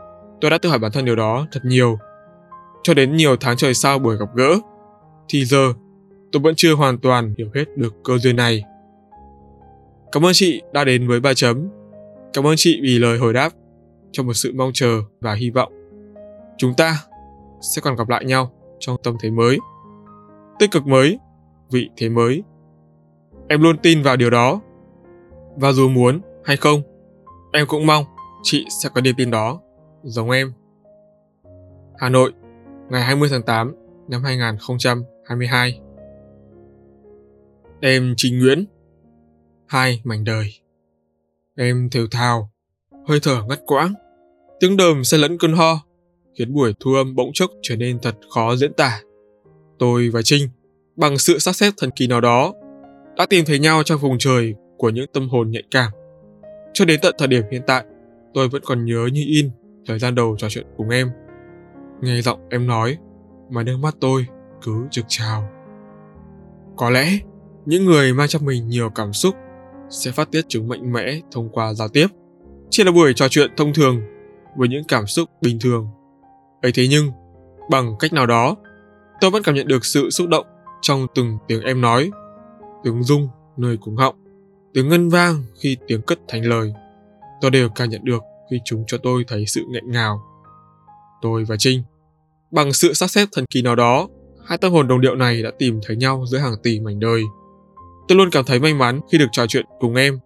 Tôi 0.41 0.51
đã 0.51 0.57
tự 0.57 0.69
hỏi 0.69 0.79
bản 0.79 0.91
thân 0.91 1.05
điều 1.05 1.15
đó 1.15 1.47
thật 1.51 1.59
nhiều. 1.63 1.97
Cho 2.83 2.93
đến 2.93 3.15
nhiều 3.15 3.35
tháng 3.39 3.57
trời 3.57 3.73
sau 3.73 3.99
buổi 3.99 4.17
gặp 4.17 4.29
gỡ, 4.35 4.59
thì 5.29 5.45
giờ 5.45 5.73
tôi 6.31 6.41
vẫn 6.41 6.53
chưa 6.57 6.75
hoàn 6.75 6.97
toàn 6.97 7.33
hiểu 7.37 7.47
hết 7.55 7.65
được 7.75 7.95
cơ 8.03 8.17
duyên 8.17 8.35
này. 8.35 8.63
Cảm 10.11 10.25
ơn 10.25 10.31
chị 10.33 10.61
đã 10.73 10.83
đến 10.83 11.07
với 11.07 11.19
ba 11.19 11.33
chấm. 11.33 11.69
Cảm 12.33 12.47
ơn 12.47 12.53
chị 12.57 12.79
vì 12.83 12.99
lời 12.99 13.17
hồi 13.17 13.33
đáp 13.33 13.49
cho 14.11 14.23
một 14.23 14.33
sự 14.33 14.53
mong 14.55 14.71
chờ 14.73 15.01
và 15.21 15.33
hy 15.33 15.49
vọng. 15.49 15.73
Chúng 16.57 16.73
ta 16.73 17.03
sẽ 17.61 17.81
còn 17.81 17.95
gặp 17.95 18.09
lại 18.09 18.25
nhau 18.25 18.51
trong 18.79 18.97
tâm 19.03 19.15
thế 19.21 19.29
mới. 19.29 19.57
Tích 20.59 20.71
cực 20.71 20.87
mới, 20.87 21.19
vị 21.71 21.89
thế 21.97 22.09
mới. 22.09 22.43
Em 23.47 23.61
luôn 23.61 23.77
tin 23.77 24.01
vào 24.01 24.15
điều 24.15 24.29
đó. 24.29 24.61
Và 25.55 25.71
dù 25.71 25.89
muốn 25.89 26.21
hay 26.45 26.57
không, 26.57 26.81
em 27.53 27.67
cũng 27.67 27.85
mong 27.85 28.05
chị 28.43 28.65
sẽ 28.83 28.89
có 28.95 29.01
niềm 29.01 29.15
tin 29.17 29.31
đó 29.31 29.59
giống 30.03 30.31
em. 30.31 30.53
Hà 31.97 32.09
Nội, 32.09 32.33
ngày 32.89 33.03
20 33.03 33.29
tháng 33.31 33.43
8 33.43 33.75
năm 34.07 34.23
2022. 34.23 35.79
Em 37.81 38.13
Trình 38.17 38.39
Nguyễn 38.39 38.65
Hai 39.67 40.01
mảnh 40.03 40.23
đời 40.23 40.53
Em 41.55 41.89
thều 41.89 42.07
thào, 42.07 42.51
hơi 43.07 43.19
thở 43.21 43.43
ngắt 43.49 43.59
quãng, 43.65 43.93
tiếng 44.59 44.77
đờm 44.77 45.03
xen 45.03 45.19
lẫn 45.19 45.37
cơn 45.37 45.53
ho, 45.53 45.81
khiến 46.37 46.53
buổi 46.53 46.73
thu 46.79 46.93
âm 46.93 47.15
bỗng 47.15 47.29
chốc 47.33 47.51
trở 47.61 47.75
nên 47.75 47.99
thật 47.99 48.15
khó 48.33 48.55
diễn 48.55 48.73
tả. 48.73 49.01
Tôi 49.79 50.09
và 50.09 50.21
Trinh, 50.21 50.49
bằng 50.95 51.17
sự 51.17 51.39
sắp 51.39 51.53
xếp 51.53 51.73
thần 51.77 51.89
kỳ 51.95 52.07
nào 52.07 52.21
đó, 52.21 52.53
đã 53.17 53.25
tìm 53.25 53.45
thấy 53.45 53.59
nhau 53.59 53.83
trong 53.83 53.99
vùng 53.99 54.17
trời 54.19 54.55
của 54.77 54.89
những 54.89 55.07
tâm 55.13 55.29
hồn 55.29 55.51
nhạy 55.51 55.63
cảm. 55.71 55.91
Cho 56.73 56.85
đến 56.85 56.99
tận 57.03 57.15
thời 57.17 57.27
điểm 57.27 57.43
hiện 57.51 57.61
tại, 57.67 57.85
tôi 58.33 58.49
vẫn 58.49 58.61
còn 58.65 58.85
nhớ 58.85 59.09
như 59.13 59.23
in 59.27 59.49
thời 59.87 59.99
gian 59.99 60.15
đầu 60.15 60.35
trò 60.37 60.49
chuyện 60.49 60.65
cùng 60.77 60.89
em. 60.89 61.09
Nghe 62.01 62.21
giọng 62.21 62.39
em 62.49 62.67
nói, 62.67 62.97
mà 63.49 63.63
nước 63.63 63.77
mắt 63.77 63.95
tôi 63.99 64.25
cứ 64.63 64.87
trực 64.91 65.05
trào. 65.07 65.49
Có 66.77 66.89
lẽ, 66.89 67.19
những 67.65 67.85
người 67.85 68.13
mang 68.13 68.27
trong 68.27 68.45
mình 68.45 68.67
nhiều 68.67 68.89
cảm 68.89 69.13
xúc 69.13 69.35
sẽ 69.89 70.11
phát 70.11 70.31
tiết 70.31 70.45
chúng 70.47 70.67
mạnh 70.67 70.93
mẽ 70.93 71.19
thông 71.31 71.49
qua 71.49 71.73
giao 71.73 71.87
tiếp. 71.89 72.07
chỉ 72.69 72.83
là 72.83 72.91
buổi 72.91 73.13
trò 73.13 73.27
chuyện 73.27 73.51
thông 73.57 73.73
thường 73.73 74.01
với 74.55 74.67
những 74.67 74.83
cảm 74.87 75.07
xúc 75.07 75.29
bình 75.41 75.59
thường. 75.59 75.87
ấy 76.61 76.71
thế 76.71 76.87
nhưng, 76.89 77.11
bằng 77.69 77.95
cách 77.99 78.13
nào 78.13 78.25
đó, 78.25 78.55
tôi 79.21 79.31
vẫn 79.31 79.43
cảm 79.43 79.55
nhận 79.55 79.67
được 79.67 79.85
sự 79.85 80.09
xúc 80.09 80.27
động 80.27 80.45
trong 80.81 81.07
từng 81.15 81.37
tiếng 81.47 81.61
em 81.61 81.81
nói, 81.81 82.11
tiếng 82.83 83.03
rung 83.03 83.27
nơi 83.57 83.77
cuống 83.77 83.95
họng, 83.95 84.15
tiếng 84.73 84.89
ngân 84.89 85.09
vang 85.09 85.43
khi 85.59 85.77
tiếng 85.87 86.01
cất 86.01 86.19
thành 86.27 86.45
lời. 86.45 86.73
Tôi 87.41 87.51
đều 87.51 87.69
cảm 87.69 87.89
nhận 87.89 88.05
được 88.05 88.23
khi 88.51 88.59
chúng 88.65 88.83
cho 88.87 88.97
tôi 88.97 89.25
thấy 89.27 89.45
sự 89.45 89.63
nghẹn 89.69 89.91
ngào. 89.91 90.21
Tôi 91.21 91.43
và 91.43 91.55
Trinh, 91.59 91.83
bằng 92.51 92.73
sự 92.73 92.93
sắp 92.93 93.07
xếp 93.07 93.27
thần 93.31 93.45
kỳ 93.49 93.61
nào 93.61 93.75
đó, 93.75 94.07
hai 94.45 94.57
tâm 94.57 94.71
hồn 94.71 94.87
đồng 94.87 95.01
điệu 95.01 95.15
này 95.15 95.43
đã 95.43 95.51
tìm 95.59 95.79
thấy 95.85 95.95
nhau 95.95 96.25
giữa 96.27 96.37
hàng 96.37 96.55
tỷ 96.63 96.79
mảnh 96.79 96.99
đời. 96.99 97.21
Tôi 98.07 98.17
luôn 98.17 98.29
cảm 98.31 98.45
thấy 98.45 98.59
may 98.59 98.73
mắn 98.73 98.99
khi 99.11 99.17
được 99.17 99.27
trò 99.31 99.47
chuyện 99.47 99.65
cùng 99.79 99.95
em. 99.95 100.19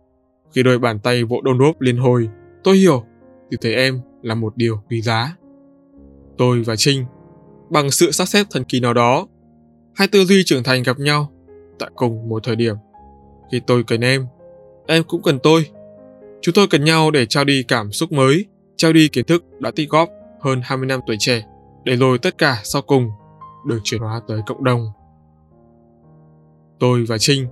Khi 0.55 0.63
đôi 0.63 0.79
bàn 0.79 0.99
tay 0.99 1.23
vỗ 1.23 1.41
đôn 1.41 1.57
đốp 1.57 1.81
liên 1.81 1.97
hồi, 1.97 2.29
tôi 2.63 2.77
hiểu 2.77 3.03
từ 3.51 3.57
thấy 3.61 3.75
em 3.75 4.01
là 4.21 4.35
một 4.35 4.57
điều 4.57 4.81
quý 4.89 5.01
giá. 5.01 5.35
Tôi 6.37 6.61
và 6.61 6.75
Trinh, 6.75 7.05
bằng 7.69 7.91
sự 7.91 8.11
sắp 8.11 8.25
xếp 8.25 8.47
thần 8.51 8.63
kỳ 8.63 8.79
nào 8.79 8.93
đó, 8.93 9.27
hai 9.95 10.07
tư 10.07 10.25
duy 10.25 10.43
trưởng 10.45 10.63
thành 10.63 10.83
gặp 10.83 10.99
nhau 10.99 11.31
tại 11.79 11.89
cùng 11.95 12.29
một 12.29 12.43
thời 12.43 12.55
điểm. 12.55 12.75
Khi 13.51 13.61
tôi 13.67 13.83
cần 13.83 14.01
em, 14.01 14.25
em 14.87 15.03
cũng 15.03 15.21
cần 15.21 15.39
tôi. 15.43 15.65
Chúng 16.41 16.53
tôi 16.53 16.67
cần 16.67 16.83
nhau 16.83 17.11
để 17.11 17.25
trao 17.25 17.43
đi 17.43 17.63
cảm 17.63 17.91
xúc 17.91 18.11
mới, 18.11 18.45
trao 18.77 18.93
đi 18.93 19.07
kiến 19.07 19.25
thức 19.25 19.43
đã 19.59 19.71
tích 19.75 19.89
góp 19.89 20.09
hơn 20.41 20.61
20 20.63 20.85
năm 20.85 20.99
tuổi 21.07 21.15
trẻ, 21.19 21.43
để 21.83 21.95
rồi 21.95 22.17
tất 22.17 22.37
cả 22.37 22.61
sau 22.63 22.81
cùng 22.81 23.09
được 23.67 23.79
chuyển 23.83 24.01
hóa 24.01 24.21
tới 24.27 24.41
cộng 24.45 24.63
đồng. 24.63 24.85
Tôi 26.79 27.05
và 27.05 27.17
Trinh 27.17 27.47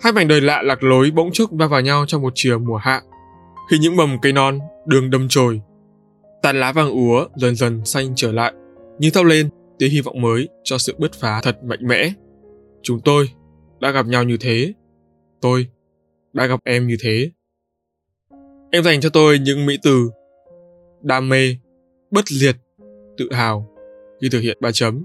Hai 0.00 0.12
mảnh 0.12 0.28
đời 0.28 0.40
lạ 0.40 0.62
lạc 0.62 0.82
lối 0.82 1.10
bỗng 1.10 1.30
chốc 1.32 1.50
va 1.52 1.66
vào 1.66 1.80
nhau 1.80 2.04
trong 2.06 2.22
một 2.22 2.32
chiều 2.34 2.58
mùa 2.58 2.76
hạ. 2.76 3.02
Khi 3.70 3.78
những 3.78 3.96
mầm 3.96 4.20
cây 4.22 4.32
non 4.32 4.58
đường 4.86 5.10
đâm 5.10 5.28
chồi, 5.28 5.60
tàn 6.42 6.60
lá 6.60 6.72
vàng 6.72 6.90
úa 6.90 7.26
dần 7.36 7.56
dần 7.56 7.84
xanh 7.84 8.12
trở 8.16 8.32
lại, 8.32 8.52
như 8.98 9.10
thao 9.10 9.24
lên 9.24 9.48
tia 9.78 9.88
hy 9.88 10.00
vọng 10.00 10.22
mới 10.22 10.48
cho 10.64 10.78
sự 10.78 10.94
bứt 10.98 11.12
phá 11.20 11.40
thật 11.42 11.64
mạnh 11.64 11.86
mẽ. 11.86 12.12
Chúng 12.82 13.00
tôi 13.00 13.30
đã 13.80 13.90
gặp 13.90 14.06
nhau 14.06 14.24
như 14.24 14.36
thế. 14.40 14.72
Tôi 15.40 15.66
đã 16.32 16.46
gặp 16.46 16.60
em 16.64 16.86
như 16.86 16.96
thế. 17.00 17.30
Em 18.70 18.82
dành 18.82 19.00
cho 19.00 19.08
tôi 19.08 19.38
những 19.38 19.66
mỹ 19.66 19.78
từ 19.82 20.10
đam 21.02 21.28
mê, 21.28 21.56
bất 22.10 22.24
liệt, 22.40 22.56
tự 23.16 23.32
hào 23.32 23.70
khi 24.20 24.28
thực 24.28 24.40
hiện 24.40 24.58
ba 24.60 24.70
chấm. 24.72 25.04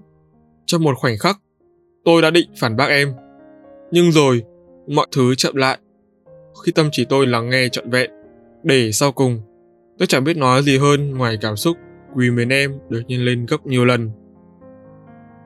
Trong 0.66 0.84
một 0.84 0.98
khoảnh 0.98 1.18
khắc, 1.18 1.40
tôi 2.06 2.22
đã 2.22 2.30
định 2.32 2.50
phản 2.60 2.76
bác 2.76 2.90
em. 2.90 3.14
Nhưng 3.92 4.12
rồi, 4.12 4.44
mọi 4.88 5.08
thứ 5.12 5.36
chậm 5.36 5.56
lại. 5.56 5.78
Khi 6.66 6.72
tâm 6.72 6.90
trí 6.92 7.06
tôi 7.06 7.28
lắng 7.28 7.50
nghe 7.50 7.70
trọn 7.70 7.90
vẹn, 7.90 8.12
để 8.64 8.92
sau 8.92 9.12
cùng, 9.12 9.42
tôi 9.98 10.08
chẳng 10.08 10.24
biết 10.24 10.38
nói 10.38 10.64
gì 10.64 10.78
hơn 10.78 11.12
ngoài 11.18 11.38
cảm 11.42 11.56
xúc 11.56 11.78
quý 12.16 12.30
mến 12.30 12.50
em 12.50 12.80
được 12.90 13.02
nhân 13.08 13.26
lên 13.26 13.46
gấp 13.46 13.66
nhiều 13.66 13.86
lần. 13.86 14.10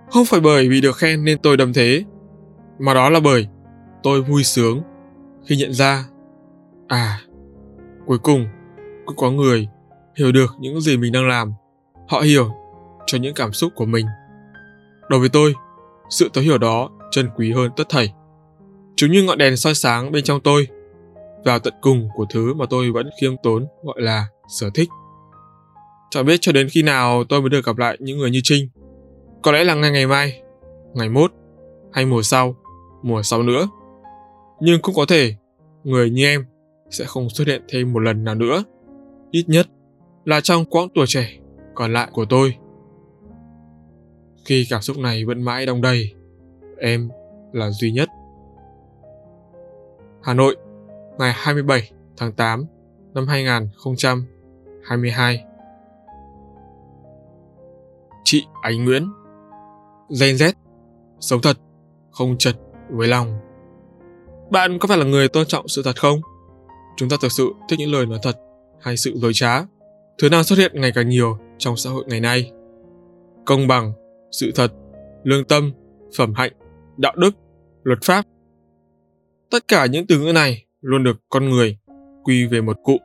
Không 0.09 0.25
phải 0.25 0.39
bởi 0.39 0.69
vì 0.69 0.81
được 0.81 0.95
khen 0.95 1.23
nên 1.23 1.37
tôi 1.43 1.57
đầm 1.57 1.73
thế, 1.73 2.03
mà 2.79 2.93
đó 2.93 3.09
là 3.09 3.19
bởi 3.19 3.47
tôi 4.03 4.21
vui 4.21 4.43
sướng 4.43 4.81
khi 5.45 5.57
nhận 5.57 5.73
ra, 5.73 6.05
à, 6.87 7.19
cuối 8.07 8.17
cùng 8.17 8.47
cũng 9.05 9.15
có 9.15 9.31
người 9.31 9.67
hiểu 10.17 10.31
được 10.31 10.55
những 10.59 10.81
gì 10.81 10.97
mình 10.97 11.11
đang 11.11 11.27
làm. 11.27 11.53
Họ 12.07 12.19
hiểu 12.19 12.51
cho 13.05 13.17
những 13.17 13.33
cảm 13.33 13.53
xúc 13.53 13.73
của 13.75 13.85
mình. 13.85 14.05
Đối 15.09 15.19
với 15.19 15.29
tôi, 15.29 15.53
sự 16.09 16.29
thấu 16.33 16.43
hiểu 16.43 16.57
đó 16.57 16.89
chân 17.11 17.29
quý 17.35 17.51
hơn 17.51 17.71
tất 17.75 17.89
thảy. 17.89 18.13
Chúng 18.95 19.11
như 19.11 19.23
ngọn 19.23 19.37
đèn 19.37 19.57
soi 19.57 19.75
sáng 19.75 20.11
bên 20.11 20.23
trong 20.23 20.41
tôi, 20.41 20.67
vào 21.45 21.59
tận 21.59 21.73
cùng 21.81 22.09
của 22.15 22.25
thứ 22.29 22.53
mà 22.53 22.65
tôi 22.69 22.91
vẫn 22.91 23.09
khiêm 23.21 23.33
tốn 23.43 23.67
gọi 23.83 24.01
là 24.01 24.27
sở 24.59 24.69
thích. 24.73 24.89
Chẳng 26.09 26.25
biết 26.25 26.37
cho 26.41 26.51
đến 26.51 26.67
khi 26.71 26.83
nào 26.83 27.23
tôi 27.23 27.41
mới 27.41 27.49
được 27.49 27.65
gặp 27.65 27.77
lại 27.77 27.97
những 27.99 28.17
người 28.17 28.31
như 28.31 28.39
Trinh. 28.43 28.69
Có 29.41 29.51
lẽ 29.51 29.63
là 29.63 29.73
ngay 29.73 29.91
ngày 29.91 30.07
mai, 30.07 30.41
ngày 30.93 31.09
mốt, 31.09 31.31
hay 31.93 32.05
mùa 32.05 32.21
sau, 32.21 32.55
mùa 33.03 33.21
sau 33.21 33.43
nữa. 33.43 33.67
Nhưng 34.59 34.81
cũng 34.81 34.95
có 34.95 35.05
thể, 35.05 35.35
người 35.83 36.09
như 36.09 36.25
em 36.25 36.45
sẽ 36.89 37.05
không 37.05 37.29
xuất 37.29 37.47
hiện 37.47 37.63
thêm 37.69 37.93
một 37.93 37.99
lần 37.99 38.23
nào 38.23 38.35
nữa. 38.35 38.63
Ít 39.31 39.43
nhất 39.47 39.67
là 40.25 40.41
trong 40.41 40.65
quãng 40.65 40.87
tuổi 40.95 41.05
trẻ 41.07 41.39
còn 41.75 41.93
lại 41.93 42.09
của 42.11 42.25
tôi. 42.25 42.55
Khi 44.45 44.67
cảm 44.69 44.81
xúc 44.81 44.97
này 44.97 45.25
vẫn 45.25 45.41
mãi 45.41 45.65
đong 45.65 45.81
đầy, 45.81 46.13
em 46.77 47.09
là 47.51 47.69
duy 47.69 47.91
nhất. 47.91 48.09
Hà 50.23 50.33
Nội, 50.33 50.55
ngày 51.17 51.33
27 51.35 51.91
tháng 52.17 52.31
8 52.31 52.65
năm 53.13 53.27
2022. 53.27 55.43
Chị 58.23 58.45
Ánh 58.61 58.85
Nguyễn 58.85 59.09
Gen 60.19 60.35
Z 60.35 60.53
Sống 61.19 61.41
thật, 61.41 61.57
không 62.11 62.37
chật 62.37 62.55
với 62.89 63.07
lòng 63.07 63.39
Bạn 64.51 64.79
có 64.79 64.87
phải 64.87 64.97
là 64.97 65.05
người 65.05 65.27
tôn 65.27 65.47
trọng 65.47 65.67
sự 65.67 65.81
thật 65.85 65.99
không? 65.99 66.21
Chúng 66.97 67.09
ta 67.09 67.17
thực 67.21 67.31
sự 67.31 67.53
thích 67.69 67.79
những 67.79 67.91
lời 67.91 68.05
nói 68.05 68.19
thật 68.23 68.37
hay 68.81 68.97
sự 68.97 69.11
dối 69.15 69.31
trá 69.33 69.65
Thứ 70.17 70.29
nào 70.29 70.43
xuất 70.43 70.59
hiện 70.59 70.81
ngày 70.81 70.91
càng 70.95 71.09
nhiều 71.09 71.37
trong 71.57 71.77
xã 71.77 71.89
hội 71.89 72.05
ngày 72.07 72.19
nay 72.19 72.51
Công 73.45 73.67
bằng, 73.67 73.93
sự 74.31 74.51
thật, 74.55 74.73
lương 75.23 75.45
tâm, 75.45 75.71
phẩm 76.17 76.33
hạnh, 76.33 76.51
đạo 76.97 77.13
đức, 77.17 77.31
luật 77.83 77.99
pháp 78.03 78.25
Tất 79.51 79.67
cả 79.67 79.85
những 79.85 80.07
từ 80.07 80.19
ngữ 80.19 80.31
này 80.33 80.65
luôn 80.81 81.03
được 81.03 81.17
con 81.29 81.49
người 81.49 81.77
quy 82.23 82.45
về 82.45 82.61
một 82.61 82.77
cụ. 82.83 82.97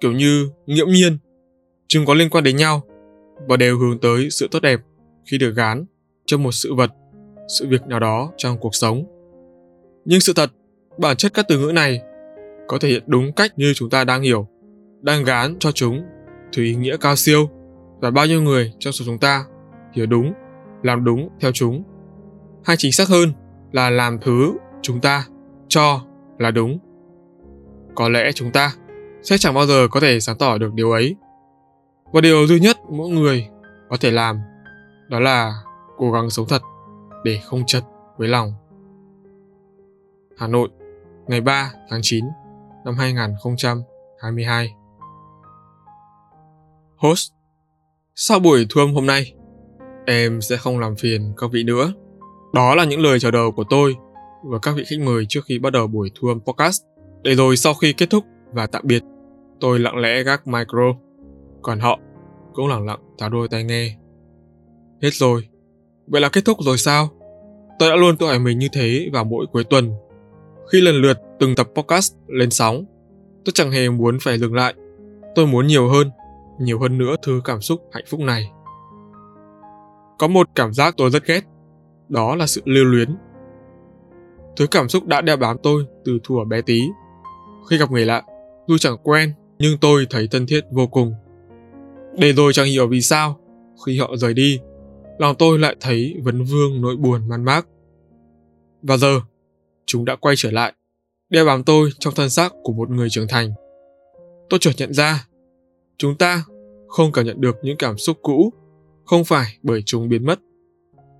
Kiểu 0.00 0.12
như 0.12 0.50
nghiễm 0.66 0.88
nhiên, 0.88 1.18
chúng 1.88 2.06
có 2.06 2.14
liên 2.14 2.30
quan 2.30 2.44
đến 2.44 2.56
nhau 2.56 2.82
và 3.48 3.56
đều 3.56 3.78
hướng 3.78 3.98
tới 3.98 4.28
sự 4.30 4.48
tốt 4.50 4.60
đẹp 4.60 4.80
khi 5.30 5.38
được 5.38 5.52
gán 5.56 5.84
cho 6.26 6.38
một 6.38 6.52
sự 6.52 6.74
vật, 6.74 6.90
sự 7.58 7.66
việc 7.68 7.86
nào 7.86 8.00
đó 8.00 8.32
trong 8.36 8.58
cuộc 8.60 8.74
sống. 8.74 9.04
Nhưng 10.04 10.20
sự 10.20 10.32
thật, 10.36 10.50
bản 10.98 11.16
chất 11.16 11.34
các 11.34 11.46
từ 11.48 11.58
ngữ 11.58 11.72
này 11.72 12.00
có 12.70 12.78
thể 12.78 12.88
hiện 12.88 13.02
đúng 13.06 13.32
cách 13.32 13.52
như 13.56 13.72
chúng 13.74 13.90
ta 13.90 14.04
đang 14.04 14.22
hiểu, 14.22 14.46
đang 15.00 15.24
gán 15.24 15.56
cho 15.58 15.72
chúng 15.72 16.02
thứ 16.52 16.62
ý 16.62 16.74
nghĩa 16.74 16.96
cao 17.00 17.16
siêu 17.16 17.48
và 18.00 18.10
bao 18.10 18.26
nhiêu 18.26 18.42
người 18.42 18.72
trong 18.78 18.92
số 18.92 19.04
chúng 19.04 19.18
ta 19.18 19.44
hiểu 19.92 20.06
đúng, 20.06 20.32
làm 20.82 21.04
đúng 21.04 21.28
theo 21.40 21.52
chúng. 21.52 21.82
Hay 22.64 22.76
chính 22.76 22.92
xác 22.92 23.08
hơn 23.08 23.32
là 23.72 23.90
làm 23.90 24.18
thứ 24.20 24.52
chúng 24.82 25.00
ta 25.00 25.26
cho 25.68 26.00
là 26.38 26.50
đúng. 26.50 26.78
Có 27.94 28.08
lẽ 28.08 28.32
chúng 28.32 28.52
ta 28.52 28.72
sẽ 29.22 29.38
chẳng 29.38 29.54
bao 29.54 29.66
giờ 29.66 29.88
có 29.90 30.00
thể 30.00 30.20
sáng 30.20 30.38
tỏ 30.38 30.58
được 30.58 30.74
điều 30.74 30.90
ấy. 30.90 31.16
Và 32.12 32.20
điều 32.20 32.46
duy 32.46 32.60
nhất 32.60 32.76
mỗi 32.90 33.08
người 33.08 33.48
có 33.88 33.96
thể 34.00 34.10
làm 34.10 34.38
đó 35.08 35.20
là 35.20 35.54
cố 35.96 36.12
gắng 36.12 36.30
sống 36.30 36.46
thật 36.48 36.62
để 37.24 37.40
không 37.44 37.62
chật 37.66 37.84
với 38.16 38.28
lòng. 38.28 38.52
Hà 40.36 40.46
Nội, 40.46 40.68
ngày 41.26 41.40
3 41.40 41.72
tháng 41.88 42.00
9 42.02 42.24
năm 42.84 42.94
2022. 42.98 44.74
Host, 46.96 47.32
sau 48.14 48.38
buổi 48.40 48.66
thu 48.70 48.80
âm 48.80 48.94
hôm 48.94 49.06
nay, 49.06 49.32
em 50.06 50.40
sẽ 50.40 50.56
không 50.56 50.78
làm 50.78 50.96
phiền 50.96 51.32
các 51.36 51.50
vị 51.52 51.62
nữa. 51.64 51.92
Đó 52.52 52.74
là 52.74 52.84
những 52.84 53.00
lời 53.00 53.20
chào 53.20 53.30
đầu 53.30 53.52
của 53.52 53.64
tôi 53.70 53.96
và 54.44 54.58
các 54.62 54.72
vị 54.76 54.84
khách 54.90 55.00
mời 55.00 55.26
trước 55.28 55.40
khi 55.44 55.58
bắt 55.58 55.70
đầu 55.70 55.86
buổi 55.86 56.10
thu 56.14 56.28
âm 56.28 56.40
podcast. 56.40 56.82
Để 57.22 57.34
rồi 57.34 57.56
sau 57.56 57.74
khi 57.74 57.92
kết 57.92 58.10
thúc 58.10 58.24
và 58.52 58.66
tạm 58.66 58.82
biệt, 58.84 59.02
tôi 59.60 59.78
lặng 59.78 59.96
lẽ 59.96 60.22
gác 60.22 60.46
micro, 60.46 60.94
còn 61.62 61.80
họ 61.80 61.98
cũng 62.52 62.68
lặng 62.68 62.86
lặng 62.86 63.00
tháo 63.18 63.28
đôi 63.28 63.48
tai 63.48 63.64
nghe. 63.64 63.96
Hết 65.02 65.10
rồi, 65.12 65.48
vậy 66.06 66.20
là 66.20 66.28
kết 66.28 66.44
thúc 66.44 66.58
rồi 66.60 66.78
sao? 66.78 67.08
Tôi 67.78 67.90
đã 67.90 67.96
luôn 67.96 68.16
tự 68.16 68.26
hỏi 68.26 68.38
mình 68.38 68.58
như 68.58 68.68
thế 68.72 69.08
vào 69.12 69.24
mỗi 69.24 69.46
cuối 69.52 69.64
tuần. 69.64 69.92
Khi 70.72 70.80
lần 70.80 70.94
lượt 70.94 71.18
từng 71.38 71.54
tập 71.54 71.68
podcast 71.74 72.14
lên 72.26 72.50
sóng, 72.50 72.84
tôi 73.44 73.52
chẳng 73.54 73.70
hề 73.70 73.90
muốn 73.90 74.18
phải 74.20 74.38
dừng 74.38 74.54
lại. 74.54 74.74
Tôi 75.34 75.46
muốn 75.46 75.66
nhiều 75.66 75.88
hơn, 75.88 76.10
nhiều 76.60 76.78
hơn 76.80 76.98
nữa 76.98 77.16
thứ 77.22 77.40
cảm 77.44 77.60
xúc 77.60 77.80
hạnh 77.92 78.04
phúc 78.08 78.20
này. 78.20 78.50
Có 80.18 80.28
một 80.28 80.46
cảm 80.54 80.72
giác 80.72 80.94
tôi 80.96 81.10
rất 81.10 81.26
ghét, 81.26 81.40
đó 82.08 82.36
là 82.36 82.46
sự 82.46 82.62
lưu 82.64 82.84
luyến 82.84 83.08
Thứ 84.56 84.66
cảm 84.66 84.88
xúc 84.88 85.06
đã 85.06 85.20
đeo 85.20 85.36
bám 85.36 85.56
tôi 85.62 85.86
từ 86.04 86.18
thuở 86.24 86.44
bé 86.44 86.62
tí. 86.62 86.88
Khi 87.70 87.78
gặp 87.78 87.90
người 87.90 88.06
lạ, 88.06 88.22
dù 88.68 88.78
chẳng 88.78 88.96
quen, 89.02 89.32
nhưng 89.58 89.78
tôi 89.78 90.06
thấy 90.10 90.28
thân 90.30 90.46
thiết 90.46 90.60
vô 90.72 90.86
cùng. 90.86 91.14
Để 92.18 92.32
rồi 92.32 92.52
chẳng 92.52 92.66
hiểu 92.66 92.88
vì 92.88 93.00
sao, 93.00 93.36
khi 93.86 93.98
họ 93.98 94.16
rời 94.16 94.34
đi, 94.34 94.60
lòng 95.18 95.36
tôi 95.38 95.58
lại 95.58 95.76
thấy 95.80 96.14
vấn 96.22 96.44
vương 96.44 96.80
nỗi 96.80 96.96
buồn 96.96 97.28
man 97.28 97.44
mác. 97.44 97.66
Và 98.82 98.96
giờ, 98.96 99.20
chúng 99.86 100.04
đã 100.04 100.16
quay 100.16 100.34
trở 100.38 100.50
lại, 100.50 100.72
đeo 101.30 101.44
bám 101.44 101.64
tôi 101.64 101.90
trong 101.98 102.14
thân 102.14 102.30
xác 102.30 102.52
của 102.62 102.72
một 102.72 102.90
người 102.90 103.10
trưởng 103.10 103.28
thành. 103.28 103.52
Tôi 104.50 104.58
chợt 104.60 104.72
nhận 104.76 104.94
ra, 104.94 105.26
chúng 105.98 106.18
ta 106.18 106.44
không 106.88 107.12
cảm 107.12 107.24
nhận 107.24 107.40
được 107.40 107.56
những 107.62 107.76
cảm 107.76 107.98
xúc 107.98 108.16
cũ, 108.22 108.52
không 109.04 109.24
phải 109.24 109.58
bởi 109.62 109.82
chúng 109.86 110.08
biến 110.08 110.26
mất, 110.26 110.40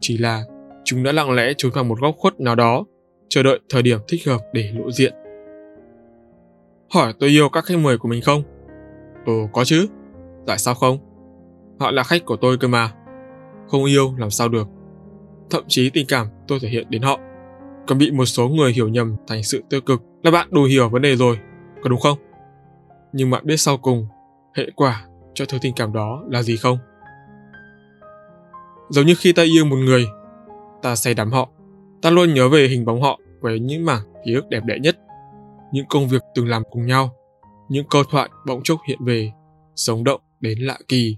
chỉ 0.00 0.18
là 0.18 0.44
chúng 0.84 1.02
đã 1.02 1.12
lặng 1.12 1.30
lẽ 1.30 1.52
trốn 1.58 1.72
vào 1.74 1.84
một 1.84 2.00
góc 2.00 2.14
khuất 2.18 2.40
nào 2.40 2.54
đó 2.54 2.84
chờ 3.28 3.42
đợi 3.42 3.60
thời 3.68 3.82
điểm 3.82 3.98
thích 4.08 4.20
hợp 4.26 4.40
để 4.52 4.72
lộ 4.74 4.90
diện. 4.90 5.14
hỏi 6.90 7.14
tôi 7.18 7.28
yêu 7.28 7.48
các 7.48 7.64
khách 7.64 7.78
mời 7.78 7.98
của 7.98 8.08
mình 8.08 8.22
không? 8.22 8.42
Ồ, 9.26 9.48
có 9.52 9.64
chứ. 9.64 9.86
Tại 10.46 10.58
sao 10.58 10.74
không? 10.74 10.98
Họ 11.80 11.90
là 11.90 12.02
khách 12.02 12.24
của 12.24 12.36
tôi 12.36 12.58
cơ 12.58 12.68
mà. 12.68 12.92
Không 13.68 13.84
yêu 13.84 14.14
làm 14.18 14.30
sao 14.30 14.48
được. 14.48 14.68
Thậm 15.50 15.64
chí 15.68 15.90
tình 15.90 16.06
cảm 16.08 16.26
tôi 16.48 16.60
thể 16.60 16.68
hiện 16.68 16.86
đến 16.90 17.02
họ. 17.02 17.20
Còn 17.90 17.98
bị 17.98 18.10
một 18.10 18.24
số 18.24 18.48
người 18.48 18.72
hiểu 18.72 18.88
nhầm 18.88 19.16
thành 19.26 19.42
sự 19.42 19.62
tiêu 19.70 19.80
cực 19.80 20.02
là 20.22 20.30
bạn 20.30 20.48
đủ 20.50 20.64
hiểu 20.64 20.88
vấn 20.88 21.02
đề 21.02 21.16
rồi, 21.16 21.38
có 21.82 21.88
đúng 21.88 22.00
không? 22.00 22.18
Nhưng 23.12 23.30
bạn 23.30 23.46
biết 23.46 23.56
sau 23.56 23.78
cùng, 23.78 24.06
hệ 24.56 24.70
quả 24.76 25.06
cho 25.34 25.44
thứ 25.44 25.58
tình 25.62 25.74
cảm 25.76 25.92
đó 25.92 26.22
là 26.28 26.42
gì 26.42 26.56
không? 26.56 26.78
Giống 28.90 29.06
như 29.06 29.14
khi 29.18 29.32
ta 29.32 29.42
yêu 29.42 29.64
một 29.64 29.76
người, 29.76 30.06
ta 30.82 30.96
say 30.96 31.14
đắm 31.14 31.32
họ, 31.32 31.48
ta 32.02 32.10
luôn 32.10 32.34
nhớ 32.34 32.48
về 32.48 32.68
hình 32.68 32.84
bóng 32.84 33.02
họ 33.02 33.20
với 33.40 33.60
những 33.60 33.84
mảng 33.84 34.02
ký 34.26 34.34
ức 34.34 34.48
đẹp 34.48 34.64
đẽ 34.64 34.78
nhất, 34.80 34.98
những 35.72 35.86
công 35.88 36.08
việc 36.08 36.22
từng 36.34 36.48
làm 36.48 36.62
cùng 36.70 36.86
nhau, 36.86 37.10
những 37.68 37.84
câu 37.90 38.04
thoại 38.10 38.30
bỗng 38.46 38.60
chốc 38.64 38.78
hiện 38.88 38.98
về, 39.04 39.32
sống 39.76 40.04
động 40.04 40.20
đến 40.40 40.58
lạ 40.58 40.78
kỳ. 40.88 41.16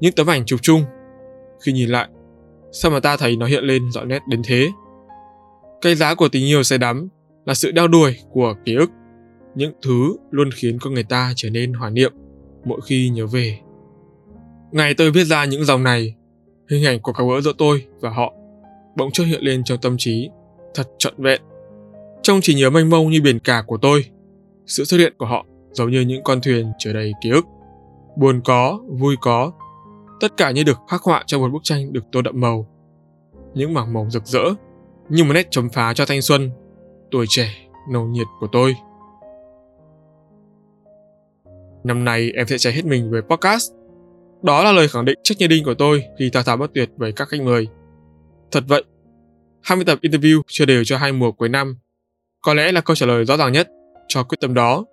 Những 0.00 0.12
tấm 0.12 0.26
ảnh 0.26 0.46
chụp 0.46 0.60
chung, 0.62 0.82
khi 1.60 1.72
nhìn 1.72 1.88
lại, 1.88 2.08
sao 2.72 2.90
mà 2.90 3.00
ta 3.00 3.16
thấy 3.16 3.36
nó 3.36 3.46
hiện 3.46 3.64
lên 3.64 3.90
rõ 3.90 4.04
nét 4.04 4.22
đến 4.28 4.42
thế? 4.44 4.68
Cái 5.86 5.94
giá 5.94 6.14
của 6.14 6.28
tình 6.28 6.46
yêu 6.46 6.62
say 6.62 6.78
đắm 6.78 7.08
là 7.44 7.54
sự 7.54 7.70
đeo 7.70 7.88
đuổi 7.88 8.16
của 8.30 8.54
ký 8.64 8.74
ức, 8.74 8.90
những 9.54 9.72
thứ 9.82 10.16
luôn 10.30 10.50
khiến 10.54 10.78
con 10.80 10.94
người 10.94 11.02
ta 11.02 11.32
trở 11.36 11.50
nên 11.50 11.72
hoài 11.72 11.90
niệm 11.90 12.12
mỗi 12.64 12.80
khi 12.86 13.08
nhớ 13.08 13.26
về. 13.26 13.58
Ngày 14.72 14.94
tôi 14.94 15.10
viết 15.10 15.24
ra 15.24 15.44
những 15.44 15.64
dòng 15.64 15.82
này, 15.82 16.14
hình 16.70 16.84
ảnh 16.84 17.00
của 17.00 17.12
các 17.12 17.24
bữa 17.24 17.40
giữa 17.40 17.52
tôi 17.58 17.86
và 18.00 18.10
họ 18.10 18.32
bỗng 18.96 19.10
chốc 19.12 19.26
hiện 19.26 19.42
lên 19.42 19.64
trong 19.64 19.78
tâm 19.82 19.96
trí, 19.98 20.28
thật 20.74 20.88
trọn 20.98 21.14
vẹn. 21.18 21.40
Trong 22.22 22.40
trí 22.40 22.54
nhớ 22.54 22.70
mênh 22.70 22.90
mông 22.90 23.10
như 23.10 23.22
biển 23.22 23.38
cả 23.38 23.62
của 23.66 23.78
tôi, 23.82 24.04
sự 24.66 24.84
xuất 24.84 24.98
hiện 24.98 25.14
của 25.18 25.26
họ 25.26 25.46
giống 25.72 25.90
như 25.90 26.00
những 26.00 26.22
con 26.24 26.40
thuyền 26.40 26.72
chở 26.78 26.92
đầy 26.92 27.12
ký 27.22 27.30
ức. 27.30 27.44
Buồn 28.16 28.40
có, 28.44 28.80
vui 28.88 29.16
có, 29.20 29.52
tất 30.20 30.36
cả 30.36 30.50
như 30.50 30.62
được 30.62 30.78
khắc 30.90 31.02
họa 31.02 31.24
trong 31.26 31.40
một 31.40 31.48
bức 31.52 31.62
tranh 31.62 31.92
được 31.92 32.04
tô 32.12 32.22
đậm 32.22 32.40
màu. 32.40 32.66
Những 33.54 33.74
mảng 33.74 33.92
màu 33.92 34.06
rực 34.10 34.26
rỡ, 34.26 34.44
như 35.08 35.24
một 35.24 35.32
nét 35.32 35.46
chấm 35.50 35.68
phá 35.68 35.94
cho 35.94 36.06
thanh 36.06 36.22
xuân, 36.22 36.50
tuổi 37.10 37.26
trẻ, 37.28 37.54
nồng 37.92 38.12
nhiệt 38.12 38.26
của 38.40 38.48
tôi. 38.52 38.74
Năm 41.84 42.04
nay 42.04 42.30
em 42.36 42.46
sẽ 42.46 42.58
cháy 42.58 42.72
hết 42.72 42.84
mình 42.84 43.10
với 43.10 43.22
podcast. 43.22 43.72
Đó 44.42 44.64
là 44.64 44.72
lời 44.72 44.88
khẳng 44.88 45.04
định 45.04 45.18
trước 45.22 45.34
như 45.38 45.46
đinh 45.46 45.64
của 45.64 45.74
tôi 45.74 46.04
khi 46.18 46.30
thao 46.30 46.42
thao 46.42 46.56
bất 46.56 46.70
tuyệt 46.74 46.90
với 46.96 47.12
các 47.12 47.28
khách 47.28 47.42
mời. 47.42 47.68
Thật 48.50 48.64
vậy, 48.68 48.84
20 49.62 49.84
tập 49.84 49.98
interview 50.02 50.42
chưa 50.46 50.64
đều 50.64 50.84
cho 50.84 50.98
hai 50.98 51.12
mùa 51.12 51.32
cuối 51.32 51.48
năm. 51.48 51.78
Có 52.42 52.54
lẽ 52.54 52.72
là 52.72 52.80
câu 52.80 52.96
trả 52.96 53.06
lời 53.06 53.24
rõ 53.24 53.36
ràng 53.36 53.52
nhất 53.52 53.68
cho 54.08 54.22
quyết 54.22 54.38
tâm 54.40 54.54
đó. 54.54 54.84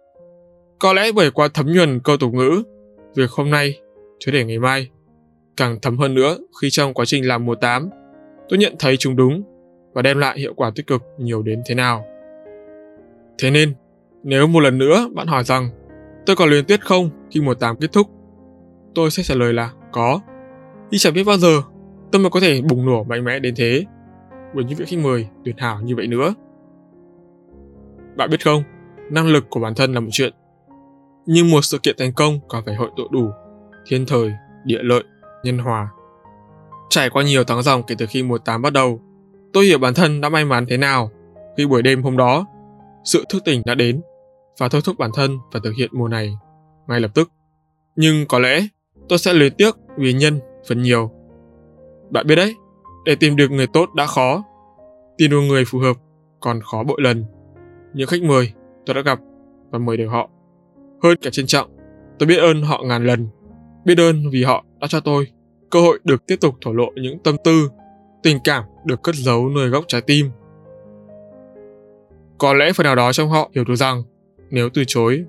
Có 0.80 0.94
lẽ 0.94 1.12
bởi 1.12 1.32
qua 1.32 1.48
thấm 1.54 1.74
nhuần 1.74 2.00
câu 2.00 2.18
tục 2.18 2.34
ngữ, 2.34 2.64
việc 3.16 3.32
hôm 3.32 3.50
nay, 3.50 3.80
chứ 4.20 4.32
để 4.32 4.44
ngày 4.46 4.60
mai. 4.60 4.90
Càng 5.58 5.80
thấm 5.82 5.98
hơn 5.98 6.14
nữa 6.14 6.38
khi 6.62 6.70
trong 6.70 6.94
quá 6.94 7.06
trình 7.06 7.28
làm 7.28 7.46
mùa 7.46 7.56
8, 7.56 7.90
tôi 8.50 8.60
nhận 8.60 8.76
thấy 8.80 8.98
chúng 8.98 9.16
đúng 9.16 9.44
và 9.94 10.02
đem 10.02 10.18
lại 10.18 10.40
hiệu 10.40 10.54
quả 10.54 10.72
tích 10.76 10.88
cực 10.88 11.04
nhiều 11.18 11.42
đến 11.42 11.62
thế 11.66 11.76
nào. 11.76 12.06
Thế 13.38 13.52
nên, 13.52 13.74
nếu 14.24 14.48
một 14.48 14.60
lần 14.60 14.78
nữa 14.78 15.10
bạn 15.14 15.28
hỏi 15.28 15.44
rằng 15.44 15.70
tôi 16.26 16.36
còn 16.36 16.50
luyện 16.50 16.66
tuyết 16.66 16.86
không 16.86 17.10
khi 17.32 17.42
mùa 17.42 17.54
8 17.54 17.76
kết 17.78 17.92
thúc, 17.92 18.08
tôi 18.96 19.12
sẽ 19.12 19.24
trả 19.24 19.36
lời 19.36 19.54
là 19.54 19.72
có. 19.92 20.20
Vì 20.92 20.98
chẳng 20.98 21.14
biết 21.14 21.24
bao 21.24 21.38
giờ 21.38 21.62
tôi 22.12 22.22
mới 22.22 22.30
có 22.30 22.40
thể 22.40 22.62
bùng 22.62 22.86
nổ 22.86 23.04
mạnh 23.04 23.24
mẽ 23.24 23.40
đến 23.40 23.54
thế 23.58 23.86
với 24.54 24.64
những 24.64 24.78
vị 24.78 24.86
khách 24.88 25.00
mời 25.00 25.28
tuyệt 25.46 25.56
hảo 25.58 25.82
như 25.84 25.96
vậy 25.96 26.08
nữa. 26.08 26.34
Bạn 28.16 28.30
biết 28.30 28.44
không, 28.44 28.64
năng 29.12 29.28
lực 29.28 29.46
của 29.50 29.60
bản 29.60 29.76
thân 29.76 29.94
là 29.94 30.00
một 30.00 30.10
chuyện, 30.12 30.34
nhưng 31.26 31.52
một 31.52 31.62
sự 31.62 31.78
kiện 31.84 31.96
thành 32.00 32.14
công 32.14 32.40
còn 32.48 32.66
phải 32.66 32.76
hội 32.76 32.90
tụ 32.98 33.04
đủ 33.12 33.30
thiên 33.86 34.06
thời, 34.06 34.34
địa 34.66 34.80
lợi, 34.82 35.04
nhân 35.44 35.58
hòa. 35.58 35.90
Trải 36.90 37.10
qua 37.10 37.24
nhiều 37.24 37.44
tháng 37.44 37.62
dòng 37.62 37.84
kể 37.84 37.96
từ 37.98 38.06
khi 38.06 38.24
mùa 38.24 38.38
8 38.38 38.62
bắt 38.62 38.74
đầu, 38.74 39.02
tôi 39.54 39.66
hiểu 39.66 39.78
bản 39.78 39.94
thân 39.94 40.22
đã 40.22 40.30
may 40.30 40.46
mắn 40.46 40.66
thế 40.70 40.78
nào 40.78 41.12
khi 41.58 41.66
buổi 41.66 41.82
đêm 41.82 42.04
hôm 42.04 42.18
đó, 42.18 42.46
sự 43.04 43.26
thức 43.30 43.44
tỉnh 43.46 43.62
đã 43.66 43.76
đến 43.76 44.02
và 44.60 44.70
thôi 44.70 44.82
thúc 44.86 44.98
bản 44.98 45.12
thân 45.16 45.38
phải 45.52 45.62
thực 45.64 45.74
hiện 45.78 45.90
mùa 45.94 46.08
này 46.08 46.38
ngay 46.88 47.00
lập 47.00 47.12
tức. 47.14 47.32
Nhưng 47.96 48.26
có 48.28 48.40
lẽ 48.40 48.68
tôi 49.10 49.20
sẽ 49.20 49.34
luyến 49.34 49.54
tiếc 49.58 49.76
vì 49.98 50.14
nhân 50.14 50.40
phần 50.68 50.82
nhiều. 50.82 51.12
Bạn 52.10 52.28
biết 52.28 52.36
đấy, 52.36 52.56
để 53.06 53.16
tìm 53.16 53.36
được 53.36 53.52
người 53.52 53.68
tốt 53.68 53.90
đã 53.96 54.06
khó, 54.06 54.44
tìm 55.18 55.32
được 55.32 55.42
người 55.42 55.66
phù 55.66 55.80
hợp 55.80 55.98
còn 56.40 56.62
khó 56.62 56.84
bội 56.84 57.02
lần. 57.02 57.26
Những 57.94 58.08
khách 58.08 58.24
mời 58.24 58.54
tôi 58.86 58.94
đã 58.94 59.02
gặp 59.02 59.20
và 59.70 59.80
mời 59.80 59.98
được 59.98 60.08
họ. 60.08 60.30
Hơn 61.04 61.18
cả 61.22 61.30
trân 61.30 61.46
trọng, 61.48 61.70
tôi 62.20 62.28
biết 62.28 62.38
ơn 62.38 62.62
họ 62.62 62.84
ngàn 62.86 63.06
lần. 63.06 63.28
Biết 63.86 63.98
ơn 63.98 64.30
vì 64.32 64.44
họ 64.44 64.66
đã 64.80 64.88
cho 64.88 65.00
tôi 65.00 65.28
cơ 65.70 65.82
hội 65.82 66.00
được 66.04 66.26
tiếp 66.28 66.36
tục 66.42 66.56
thổ 66.62 66.74
lộ 66.74 66.92
những 66.96 67.20
tâm 67.24 67.36
tư, 67.44 67.70
tình 68.24 68.40
cảm 68.44 68.64
được 68.86 69.04
cất 69.04 69.16
giấu 69.16 69.50
nơi 69.50 69.70
góc 69.70 69.84
trái 69.88 70.02
tim. 70.02 70.30
Có 72.38 72.54
lẽ 72.54 72.74
phần 72.74 72.84
nào 72.84 72.96
đó 72.96 73.14
trong 73.14 73.30
họ 73.30 73.52
hiểu 73.56 73.64
được 73.64 73.76
rằng 73.76 74.04
nếu 74.50 74.70
từ 74.74 74.84
chối, 74.88 75.24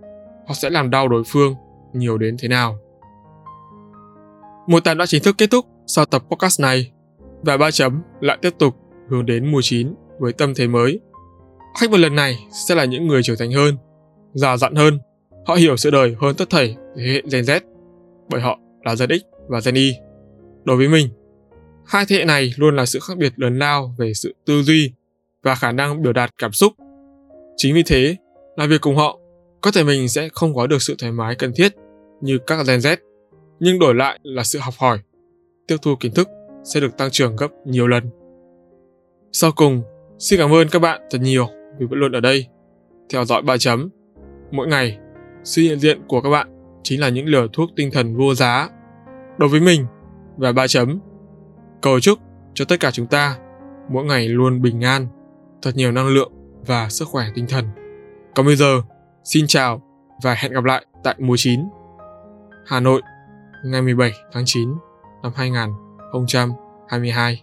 họ 0.48 0.54
sẽ 0.54 0.70
làm 0.70 0.90
đau 0.90 1.09
đối 1.09 1.22
phương 1.26 1.54
nhiều 1.92 2.18
đến 2.18 2.37
thế 2.38 2.48
nào. 2.48 2.78
Mùa 4.66 4.80
tàn 4.80 4.98
đã 4.98 5.07
chính 5.07 5.22
thức 5.22 5.35
kết 5.38 5.50
thúc 5.50 5.66
sau 5.87 6.04
tập 6.04 6.24
podcast 6.30 6.61
này 6.61 6.92
và 7.42 7.57
ba 7.57 7.70
chấm 7.70 8.02
lại 8.20 8.38
tiếp 8.42 8.54
tục 8.59 8.74
hướng 9.11 9.26
đến 9.26 9.52
mùa 9.52 9.61
9 9.62 9.94
với 10.18 10.33
tâm 10.33 10.54
thế 10.54 10.66
mới. 10.66 11.00
Khách 11.80 11.90
một 11.90 11.96
lần 11.96 12.14
này 12.14 12.38
sẽ 12.66 12.74
là 12.74 12.85
những 12.85 13.07
người 13.07 13.22
trưởng 13.22 13.37
thành 13.38 13.52
hơn, 13.52 13.76
già 14.35 14.57
dặn 14.57 14.74
hơn, 14.74 14.98
họ 15.46 15.54
hiểu 15.54 15.76
sự 15.76 15.90
đời 15.90 16.16
hơn 16.20 16.35
tất 16.38 16.50
thảy 16.50 16.76
thế 16.96 17.02
hệ 17.02 17.22
Gen 17.33 17.44
Z, 17.44 17.61
bởi 18.30 18.40
họ 18.40 18.59
là 18.85 18.94
Gen 18.94 19.18
X 19.18 19.22
và 19.48 19.61
Gen 19.64 19.74
Y. 19.74 19.94
Đối 20.64 20.76
với 20.76 20.88
mình, 20.88 21.09
hai 21.86 22.04
thế 22.08 22.16
hệ 22.16 22.24
này 22.24 22.52
luôn 22.56 22.76
là 22.76 22.86
sự 22.86 22.98
khác 23.08 23.18
biệt 23.18 23.32
lớn 23.36 23.58
lao 23.58 23.94
về 23.98 24.14
sự 24.14 24.34
tư 24.46 24.62
duy 24.62 24.92
và 25.42 25.54
khả 25.54 25.72
năng 25.72 26.02
biểu 26.02 26.12
đạt 26.12 26.30
cảm 26.38 26.52
xúc. 26.52 26.72
Chính 27.56 27.74
vì 27.74 27.82
thế, 27.82 28.16
làm 28.56 28.68
việc 28.68 28.80
cùng 28.80 28.96
họ, 28.96 29.18
có 29.60 29.70
thể 29.70 29.84
mình 29.84 30.08
sẽ 30.08 30.28
không 30.32 30.54
có 30.54 30.66
được 30.66 30.82
sự 30.82 30.94
thoải 30.98 31.12
mái 31.12 31.34
cần 31.34 31.52
thiết 31.56 31.74
như 32.20 32.38
các 32.46 32.66
Gen 32.66 32.78
Z, 32.80 32.96
nhưng 33.60 33.78
đổi 33.78 33.94
lại 33.94 34.18
là 34.22 34.44
sự 34.44 34.58
học 34.58 34.74
hỏi, 34.78 34.98
tiếp 35.66 35.76
thu 35.82 35.96
kiến 36.00 36.12
thức 36.14 36.28
sẽ 36.64 36.80
được 36.80 36.96
tăng 36.96 37.10
trưởng 37.10 37.36
gấp 37.36 37.48
nhiều 37.66 37.86
lần. 37.86 38.10
Sau 39.32 39.52
cùng, 39.52 39.82
xin 40.18 40.40
cảm 40.40 40.52
ơn 40.52 40.68
các 40.68 40.78
bạn 40.78 41.00
thật 41.10 41.18
nhiều 41.20 41.48
vì 41.78 41.86
vẫn 41.86 41.98
luôn 41.98 42.12
ở 42.12 42.20
đây, 42.20 42.46
theo 43.10 43.24
dõi 43.24 43.42
ba 43.42 43.56
chấm. 43.56 43.88
Mỗi 44.50 44.66
ngày, 44.66 44.98
sự 45.44 45.62
hiện 45.62 45.78
diện 45.78 46.00
của 46.08 46.20
các 46.20 46.30
bạn 46.30 46.48
chính 46.82 47.00
là 47.00 47.08
những 47.08 47.26
liều 47.26 47.48
thuốc 47.48 47.70
tinh 47.76 47.90
thần 47.92 48.16
vô 48.16 48.34
giá 48.34 48.70
đối 49.38 49.48
với 49.48 49.60
mình 49.60 49.84
và 50.36 50.52
ba 50.52 50.66
chấm. 50.66 51.00
Cầu 51.84 52.00
chúc 52.00 52.18
cho 52.54 52.64
tất 52.64 52.80
cả 52.80 52.90
chúng 52.90 53.06
ta 53.06 53.36
mỗi 53.88 54.04
ngày 54.04 54.28
luôn 54.28 54.62
bình 54.62 54.84
an, 54.84 55.06
thật 55.62 55.70
nhiều 55.74 55.92
năng 55.92 56.08
lượng 56.08 56.32
và 56.66 56.88
sức 56.88 57.08
khỏe 57.08 57.26
tinh 57.34 57.46
thần. 57.48 57.68
Còn 58.34 58.46
bây 58.46 58.56
giờ, 58.56 58.82
xin 59.24 59.46
chào 59.46 59.82
và 60.22 60.34
hẹn 60.34 60.52
gặp 60.52 60.64
lại 60.64 60.86
tại 61.02 61.14
mùa 61.18 61.34
9. 61.38 61.60
Hà 62.66 62.80
Nội, 62.80 63.02
ngày 63.64 63.82
17 63.82 64.12
tháng 64.32 64.42
9 64.46 64.68
năm 65.22 65.32
2022. 65.36 67.42